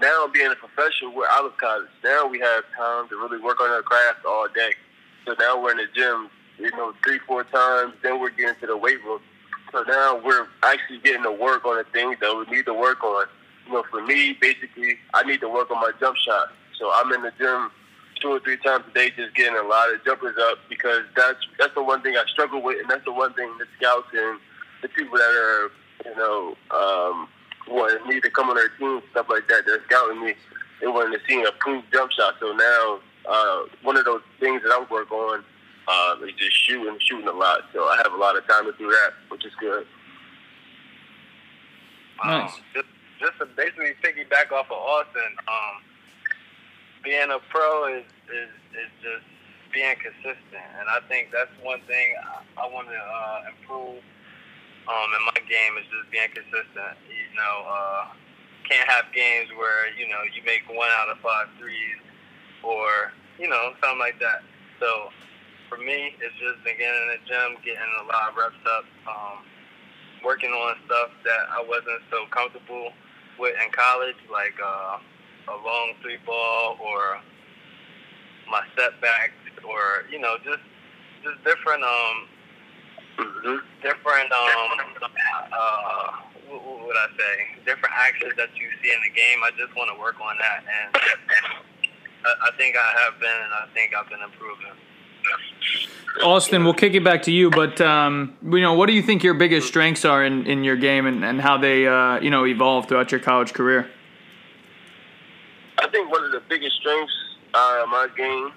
[0.00, 1.88] Now, being a professional, we're out of college.
[2.04, 4.74] Now we have time to really work on our craft all day.
[5.24, 6.28] So now we're in the gym,
[6.58, 7.94] you know, three, four times.
[8.02, 9.20] Then we're getting to the weight room.
[9.72, 13.02] So now we're actually getting to work on the things that we need to work
[13.02, 13.26] on.
[13.66, 16.52] You know, for me, basically, I need to work on my jump shot.
[16.78, 17.70] So I'm in the gym
[18.20, 21.38] two or three times a day, just getting a lot of jumpers up because that's
[21.58, 24.38] that's the one thing I struggle with, and that's the one thing the scouts and
[24.82, 25.70] the people that are
[26.04, 27.28] you know um,
[27.68, 29.62] wanting me to come on their team, stuff like that.
[29.66, 30.34] They're scouting me.
[30.80, 32.34] They wanted to see a improved jump shot.
[32.40, 35.44] So now uh, one of those things that I work on
[35.88, 37.62] uh, is just shooting, shooting a lot.
[37.72, 39.86] So I have a lot of time to do that, which is good.
[42.24, 42.50] Nice.
[42.50, 42.88] Um, just,
[43.20, 45.82] just to basically piggyback off of Austin, um,
[47.04, 49.24] being a pro is, is, is just
[49.72, 50.66] being consistent.
[50.78, 54.02] And I think that's one thing I, I want to uh, improve
[54.86, 56.94] um, in my game is just being consistent.
[57.10, 58.02] You know, uh,
[58.68, 62.00] can't have games where, you know, you make one out of five threes
[62.62, 64.42] or, you know, something like that.
[64.80, 65.10] So
[65.68, 68.86] for me, it's just been getting in the gym, getting a lot of reps up,
[69.06, 69.38] um,
[70.24, 72.90] working on stuff that I wasn't so comfortable
[73.38, 74.98] with in college, like uh,
[75.48, 77.20] a long three ball or
[78.50, 79.34] my setbacks
[79.66, 80.62] or you know just
[81.22, 82.30] just different um
[83.16, 83.56] Mm-hmm.
[83.80, 84.76] different um
[85.52, 86.12] uh
[86.48, 89.40] what, what would I say different actions that you see in the game.
[89.42, 90.96] I just want to work on that and
[92.26, 94.72] I, I think I have been and I think I've been improving.
[96.22, 99.22] Austin, we'll kick it back to you, but um, you know, what do you think
[99.22, 102.46] your biggest strengths are in, in your game and, and how they uh, you know
[102.46, 103.90] evolve throughout your college career?
[105.78, 107.12] I think one of the biggest strengths
[107.54, 108.50] uh, of my game,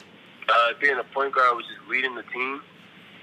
[0.47, 2.62] uh, being a point guard, was just leading the team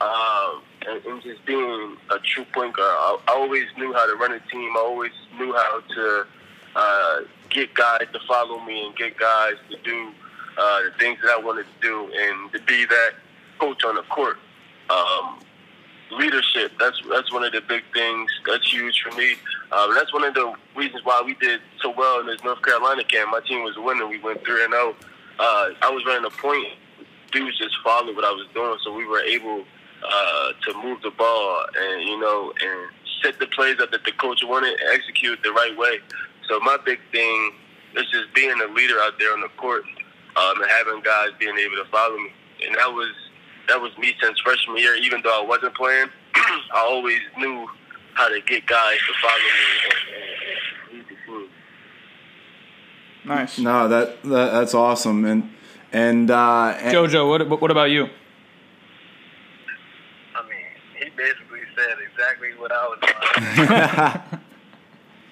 [0.01, 2.89] um, and, and just being a true point guard.
[2.89, 4.73] I, I always knew how to run a team.
[4.77, 6.27] I always knew how to
[6.75, 7.21] uh,
[7.51, 10.13] get guys to follow me and get guys to do
[10.59, 13.11] uh, the things that I wanted to do and to be that
[13.59, 14.39] coach on the court.
[14.91, 15.41] Um,
[16.13, 16.73] leadership.
[16.79, 18.31] That's that's one of the big things.
[18.47, 19.35] That's huge for me.
[19.73, 23.03] Um, that's one of the reasons why we did so well in this North Carolina
[23.05, 23.31] camp.
[23.31, 24.09] My team was winning.
[24.09, 24.95] We went three and zero.
[25.39, 26.69] Uh, I was running a point.
[27.33, 29.65] Dudes just followed what I was doing, so we were able
[30.03, 32.91] uh, to move the ball and you know and
[33.23, 35.99] set the plays up that the coach wanted and execute the right way.
[36.49, 37.53] So my big thing
[37.97, 39.85] is just being a leader out there on the court
[40.37, 42.31] um, and having guys being able to follow me.
[42.67, 43.13] And that was
[43.69, 44.95] that was me since freshman year.
[44.97, 47.67] Even though I wasn't playing, I always knew
[48.15, 51.51] how to get guys to follow me and, and lead.
[53.25, 53.59] Nice.
[53.59, 55.51] No, that, that that's awesome, and
[55.93, 58.09] and, uh, and Jojo, what what about you?
[61.17, 64.41] I mean, he basically said exactly what I was doing.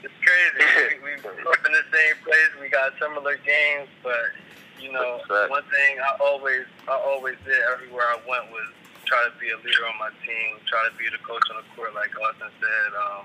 [0.05, 1.01] It's crazy.
[1.01, 2.53] We, we grew up in the same place.
[2.61, 4.37] We got similar games, but
[4.77, 5.17] you know,
[5.49, 8.69] one thing I always I always did everywhere I went was
[9.09, 11.65] try to be a leader on my team, try to be the coach on the
[11.73, 12.91] court, like Austin said.
[13.01, 13.25] Um,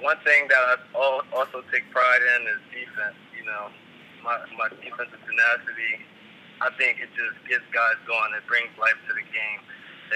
[0.00, 3.20] one thing that I also take pride in is defense.
[3.36, 3.68] You know,
[4.24, 6.08] my my defensive tenacity.
[6.64, 8.32] I think it just gets guys going.
[8.32, 9.60] It brings life to the game.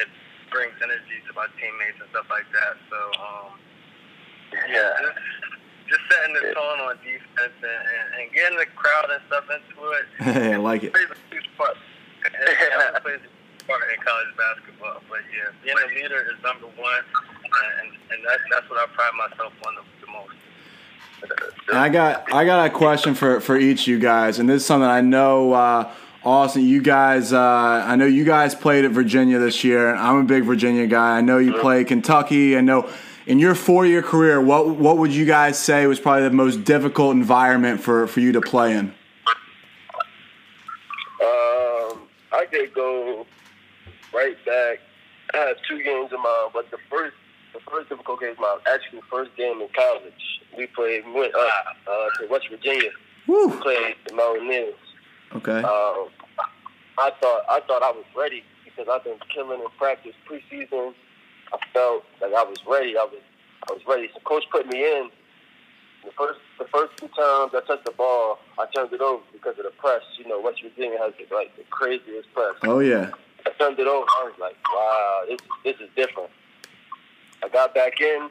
[0.01, 0.09] It
[0.55, 2.78] brings energy to my teammates and stuff like that.
[2.86, 2.98] So.
[3.18, 3.59] Um,
[4.70, 4.94] Yeah.
[5.02, 5.18] just,
[5.90, 9.82] just setting the tone on defense and, and, and getting the crowd and stuff into
[9.98, 10.07] it.
[10.55, 10.94] I like it.
[10.94, 11.74] Plays a huge part.
[12.24, 15.02] It plays a huge part in college basketball.
[15.11, 17.02] But yeah, being a leader is number one,
[17.82, 20.38] and and that, that's what I pride myself on the, the most.
[21.68, 24.62] And I got I got a question for for each of you guys, and this
[24.62, 25.52] is something I know.
[25.52, 25.90] Uh,
[26.25, 27.39] Austin, you guys, uh,
[27.87, 31.18] I know you guys played at Virginia this year, I'm a big Virginia guy.
[31.18, 32.57] I know you played Kentucky.
[32.57, 32.89] I know
[33.27, 36.64] in your four year career, what what would you guys say was probably the most
[36.64, 38.95] difficult environment for, for you to play in?
[41.20, 43.27] Um, I could go
[44.14, 44.79] right back.
[45.35, 47.14] I had two games in mind, but the first
[47.53, 51.05] the first difficult game, my actually first game in college, we played.
[51.07, 52.91] We went up uh, to West Virginia.
[53.29, 53.61] We Woo.
[53.61, 54.75] played the Mountaineers.
[55.35, 55.62] Okay.
[55.62, 56.09] Um,
[56.99, 60.95] I thought I thought I was ready because I've been killing in practice preseason.
[61.53, 62.97] I felt like I was ready.
[62.97, 63.20] I was
[63.68, 64.09] I was ready.
[64.14, 65.11] So coach put me in.
[66.05, 69.59] The first the first two times I touched the ball, I turned it over because
[69.59, 70.03] of the press.
[70.18, 72.55] You know, West Virginia has like the craziest press.
[72.62, 73.11] Oh yeah.
[73.47, 74.07] I turned it over.
[74.07, 76.30] I was like, wow, this this is different.
[77.43, 78.28] I got back in.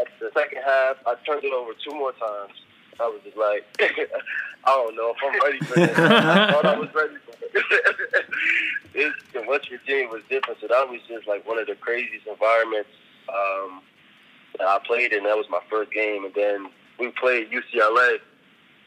[0.00, 2.52] At the second half, I turned it over two more times.
[3.00, 3.64] I was just like,
[4.64, 5.98] I don't know if I'm ready for that.
[5.98, 9.14] I thought I was ready for it.
[9.32, 12.90] the West Virginia was different, so that was just like one of the craziest environments
[13.28, 13.82] um,
[14.58, 15.24] that I played in.
[15.24, 16.68] That was my first game, and then
[16.98, 18.18] we played UCLA,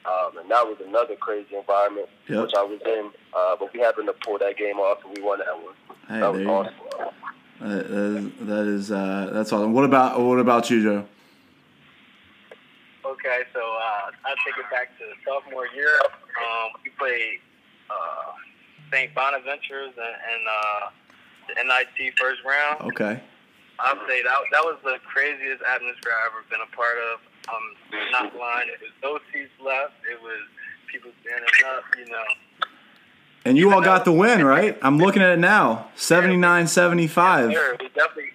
[0.05, 2.43] um, and that was another crazy environment Yep.
[2.43, 3.12] which I was in.
[3.34, 5.74] Uh, but we happened to pull that game off, and we won that one.
[6.07, 6.74] Hey, that was awesome.
[7.62, 9.74] That is, that is uh, that's awesome.
[9.74, 11.05] What about what about you, Joe?
[13.05, 15.94] Okay, so uh, I take it back to sophomore year.
[16.06, 17.39] Um, we played
[17.89, 18.34] uh,
[18.92, 19.14] St.
[19.14, 20.89] Bonaventures and, and uh,
[21.48, 22.82] the NIT first round.
[22.94, 23.22] Okay.
[23.80, 27.20] I'll say that that was the craziest atmosphere I've ever been a part of.
[27.50, 28.70] I'm not lying.
[28.70, 29.94] It was no seats left.
[30.12, 30.39] It was
[30.92, 31.84] people standing up.
[31.98, 32.24] You know,
[33.46, 34.78] And you all got the win, right?
[34.84, 35.89] I'm looking at it now.
[35.98, 37.52] 79-75.
[37.52, 38.32] Sure, we definitely,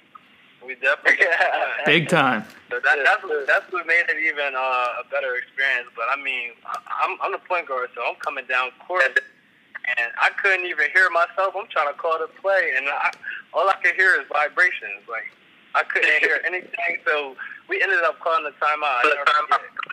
[0.66, 1.24] we definitely.
[1.86, 2.44] Big time.
[2.70, 5.88] So that, that's what, that's what made it even uh, a better experience.
[5.94, 10.10] But I mean, I- I'm I'm the point guard, so I'm coming down court, and
[10.20, 11.54] I couldn't even hear myself.
[11.56, 13.12] I'm trying to call the play, and I,
[13.54, 15.06] all I could hear is vibrations.
[15.08, 15.30] Like
[15.74, 16.98] I couldn't hear anything.
[17.06, 17.36] So
[17.68, 19.06] we ended up calling the timeout.
[19.06, 19.14] I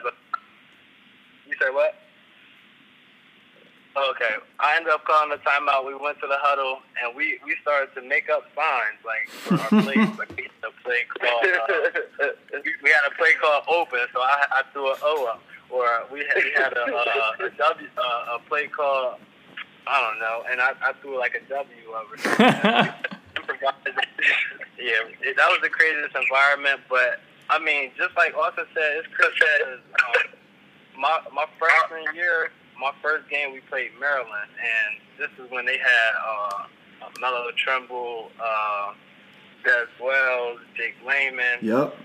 [0.01, 0.11] never.
[1.47, 1.95] You say what?
[3.95, 5.85] Okay, I ended up calling the timeout.
[5.85, 9.53] We went to the huddle and we, we started to make up signs like for
[9.53, 10.09] our plays.
[10.17, 12.33] like we had a play called uh,
[12.65, 15.43] we, we had a play called open, so I, I threw an O up.
[15.69, 19.21] Or we had we had a uh, a W uh, a play called
[19.85, 22.15] I don't know, and I, I threw like a W over.
[24.79, 26.81] yeah, it, that was the craziest environment.
[26.89, 29.61] But I mean, just like Austin said, it's Chris said.
[29.69, 30.33] Um,
[30.97, 35.77] my my freshman year, my first game we played Maryland, and this is when they
[35.77, 36.63] had uh,
[37.21, 38.93] Melo Trimble, uh,
[39.65, 41.95] Dez Wells, Jake Layman, Yep.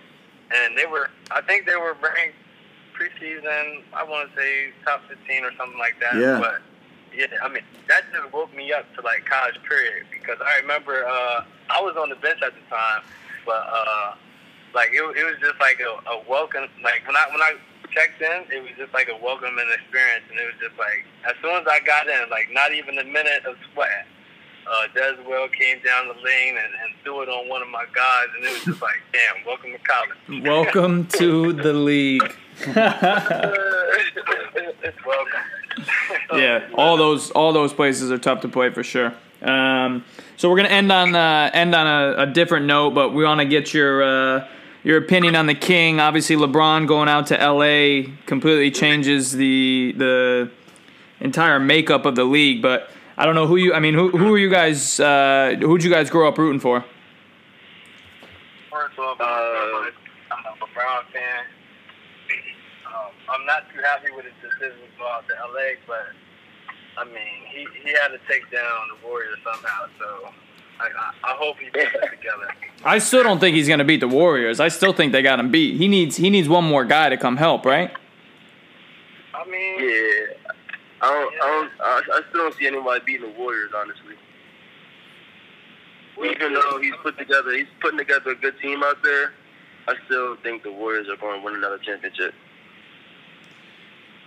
[0.54, 2.36] and they were I think they were ranked
[2.94, 3.82] preseason.
[3.94, 6.16] I want to say top fifteen or something like that.
[6.16, 6.38] Yeah.
[6.40, 6.62] But
[7.14, 11.04] yeah, I mean that just woke me up to like college period because I remember
[11.06, 13.02] uh, I was on the bench at the time,
[13.46, 14.14] but uh,
[14.74, 16.66] like it, it was just like a, a welcome.
[16.82, 17.54] Like when I when I
[17.90, 21.34] checked in, it was just like a welcoming experience, and it was just like as
[21.42, 24.06] soon as I got in, like not even a minute of sweat.
[24.68, 27.86] Uh, Dez Wells came down the lane and, and threw it on one of my
[27.94, 30.44] guys, and it was just like, damn, welcome to college.
[30.44, 32.36] Welcome to the league.
[35.06, 35.40] welcome.
[36.34, 39.14] yeah, all those all those places are tough to play for sure.
[39.40, 40.04] Um,
[40.36, 43.40] so we're gonna end on uh, end on a, a different note, but we want
[43.40, 44.48] to get your uh,
[44.82, 46.00] your opinion on the King.
[46.00, 50.50] Obviously, LeBron going out to LA completely changes the the
[51.20, 52.62] entire makeup of the league.
[52.62, 53.74] But I don't know who you.
[53.74, 55.00] I mean, who who are you guys?
[55.00, 56.84] Uh, who'd you guys grow up rooting for?
[58.70, 61.44] First off, uh, I'm a LeBron fan.
[62.86, 66.14] Um, I'm not too happy with his decision to go out to LA, but
[66.96, 69.86] I mean, he, he had to take down the Warriors somehow.
[69.98, 70.32] So
[70.80, 72.48] I, I, I hope he puts it together.
[72.84, 74.60] I still don't think he's gonna beat the Warriors.
[74.60, 75.76] I still think they got him beat.
[75.76, 77.90] He needs he needs one more guy to come help, right?
[79.34, 80.52] I mean, Yeah,
[81.00, 84.14] I don't, I don't, I, I still don't see anybody beating the Warriors, honestly.
[86.18, 89.32] Even though he's put together, he's putting together a good team out there.
[89.86, 92.34] I still think the Warriors are going to win another championship.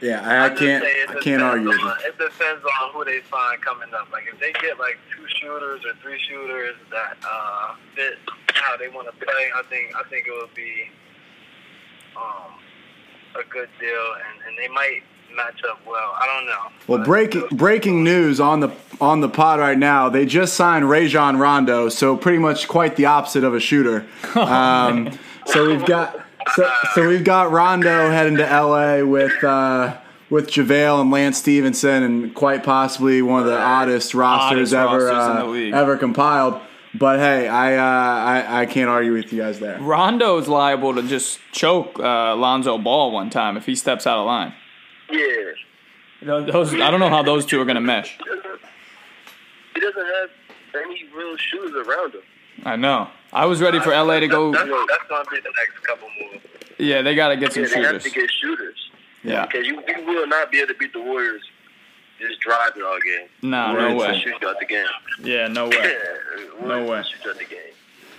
[0.02, 0.84] Yeah, I, I can't.
[0.84, 4.12] I can't argue with on- It depends on who they find coming up.
[4.12, 8.18] Like if they get like two shooters or three shooters that uh, fit
[8.54, 10.90] how they want to play, I think I think it would be
[12.18, 12.52] um,
[13.40, 15.02] a good deal, and, and they might
[15.36, 16.14] match up well.
[16.20, 16.72] I don't know.
[16.88, 20.10] Well, breaking breaking news on the on the pod right now.
[20.10, 24.06] They just signed Rajon Rondo, so pretty much quite the opposite of a shooter.
[24.36, 26.26] Um, so we've got
[26.56, 29.98] so, so we've got Rondo heading to LA with uh,
[30.30, 35.06] with JaVale and Lance Stephenson, and quite possibly one of the oddest rosters Oddest ever
[35.06, 35.74] rosters in uh, the league.
[35.74, 36.60] ever compiled.
[36.94, 39.80] But hey, I, uh, I I can't argue with you guys there.
[39.80, 44.26] Rondo's liable to just choke uh, Lonzo Ball one time if he steps out of
[44.26, 44.54] line.
[45.10, 45.52] Yeah,
[46.22, 48.18] Those I don't know how those two are gonna mesh.
[49.74, 50.30] he doesn't have
[50.86, 52.22] any real shooters around him.
[52.64, 53.10] I know.
[53.34, 54.52] I was ready for LA to go.
[54.52, 56.46] That's, that's going to be the next couple moves.
[56.78, 58.04] Yeah, they got to get some Yeah, they have shooters.
[58.04, 58.92] to get shooters.
[59.24, 59.46] Yeah.
[59.46, 61.42] Because you, you will not be able to beat the Warriors
[62.20, 63.28] just driving all game.
[63.42, 64.20] No, no Warriors will way.
[64.22, 64.86] Shoot you out the game.
[65.24, 65.98] Yeah, no way.
[66.64, 67.04] No way.
[67.04, 67.58] Shoot you out the game.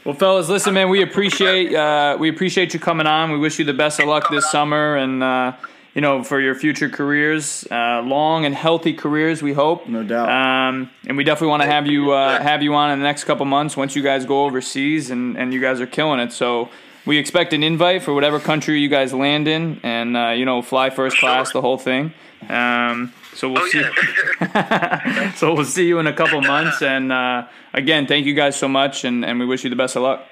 [0.05, 0.89] Well, fellas, listen, man.
[0.91, 3.31] We appreciate uh, we appreciate you coming on.
[3.31, 5.53] We wish you the best of luck this summer, and uh,
[5.95, 9.43] you know for your future careers, uh, long and healthy careers.
[9.43, 10.29] We hope, No doubt.
[10.29, 13.25] Um, and we definitely want to have you uh, have you on in the next
[13.25, 16.33] couple months once you guys go overseas and, and you guys are killing it.
[16.33, 16.69] So
[17.05, 20.63] we expect an invite for whatever country you guys land in, and uh, you know,
[20.63, 22.13] fly first class, the whole thing.
[22.49, 23.81] Um, so we'll Oh, see.
[24.41, 25.33] yeah.
[25.35, 26.83] so we'll see you in a couple months.
[26.83, 29.97] And uh, again, thank you guys so much, and, and we wish you the best
[29.97, 30.25] of luck.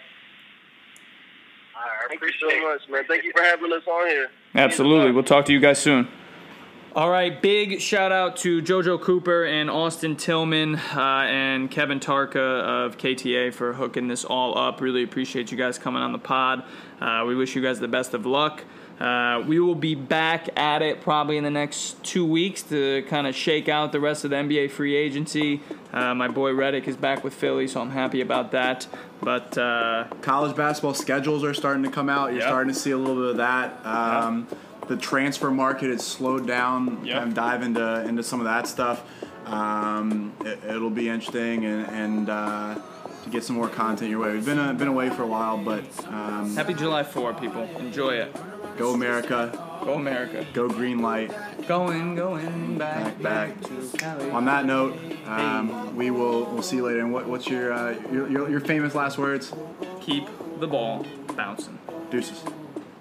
[1.77, 3.05] I Thank you appreciate so much, man.
[3.09, 4.31] Thank you for having us on here.
[4.55, 5.13] Absolutely.
[5.13, 6.09] We'll talk to you guys soon.
[6.93, 12.37] All right, big shout out to JoJo Cooper and Austin Tilghman uh, and Kevin Tarka
[12.37, 14.81] of KTA for hooking this all up.
[14.81, 16.65] Really appreciate you guys coming on the pod.
[17.01, 18.65] Uh, we wish you guys the best of luck.
[19.01, 23.27] Uh, we will be back at it probably in the next two weeks to kind
[23.27, 25.61] of shake out the rest of the NBA free agency.
[25.93, 28.87] Uh, my boy Redick is back with Philly, so I'm happy about that.
[29.23, 32.31] But uh, college basketball schedules are starting to come out.
[32.33, 32.49] You're Yep.
[32.49, 33.87] starting to see a little bit of that.
[33.87, 34.47] Um,
[34.89, 37.05] The transfer market has slowed down.
[37.05, 37.17] Yep.
[37.17, 39.03] Kind of dive into into some of that stuff.
[39.47, 42.75] Um, it, it'll be interesting and and uh,
[43.25, 44.33] to get some more content your way.
[44.33, 47.63] We've been uh, been away for a while, but um, happy July 4, people.
[47.79, 48.35] Enjoy it.
[48.79, 49.51] go America,
[49.85, 50.47] Go America.
[50.53, 51.31] go green light.
[51.67, 53.63] Going, going Back, back, back.
[53.63, 54.31] to Cali.
[54.31, 54.97] On that note,
[55.27, 57.01] um, we will we'll see you later.
[57.01, 59.53] And what, what's your, uh, your your your famous last words?
[60.01, 60.27] Keep
[60.61, 61.07] the ball
[61.37, 61.79] bouncing.
[62.11, 62.43] Deuces.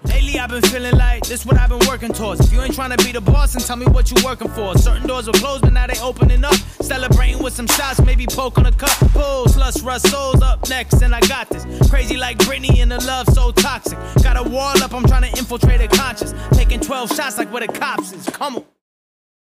[0.06, 2.42] Lately I've been feeling like this what I've been working towards.
[2.42, 4.78] If you ain't trying to be the boss, then tell me what you working for.
[4.78, 6.56] Certain doors were closed, but now they opening up.
[6.82, 8.98] Celebrating with some shots, maybe poke on a cup.
[9.12, 11.66] Pulls, lust, rust, souls up next, and I got this.
[11.90, 13.98] Crazy like Britney and the love so toxic.
[14.24, 16.34] Got a wall up, I'm trying to infiltrate a conscience.
[16.52, 18.26] Taking 12 shots like where the cops is.
[18.28, 18.79] Come on.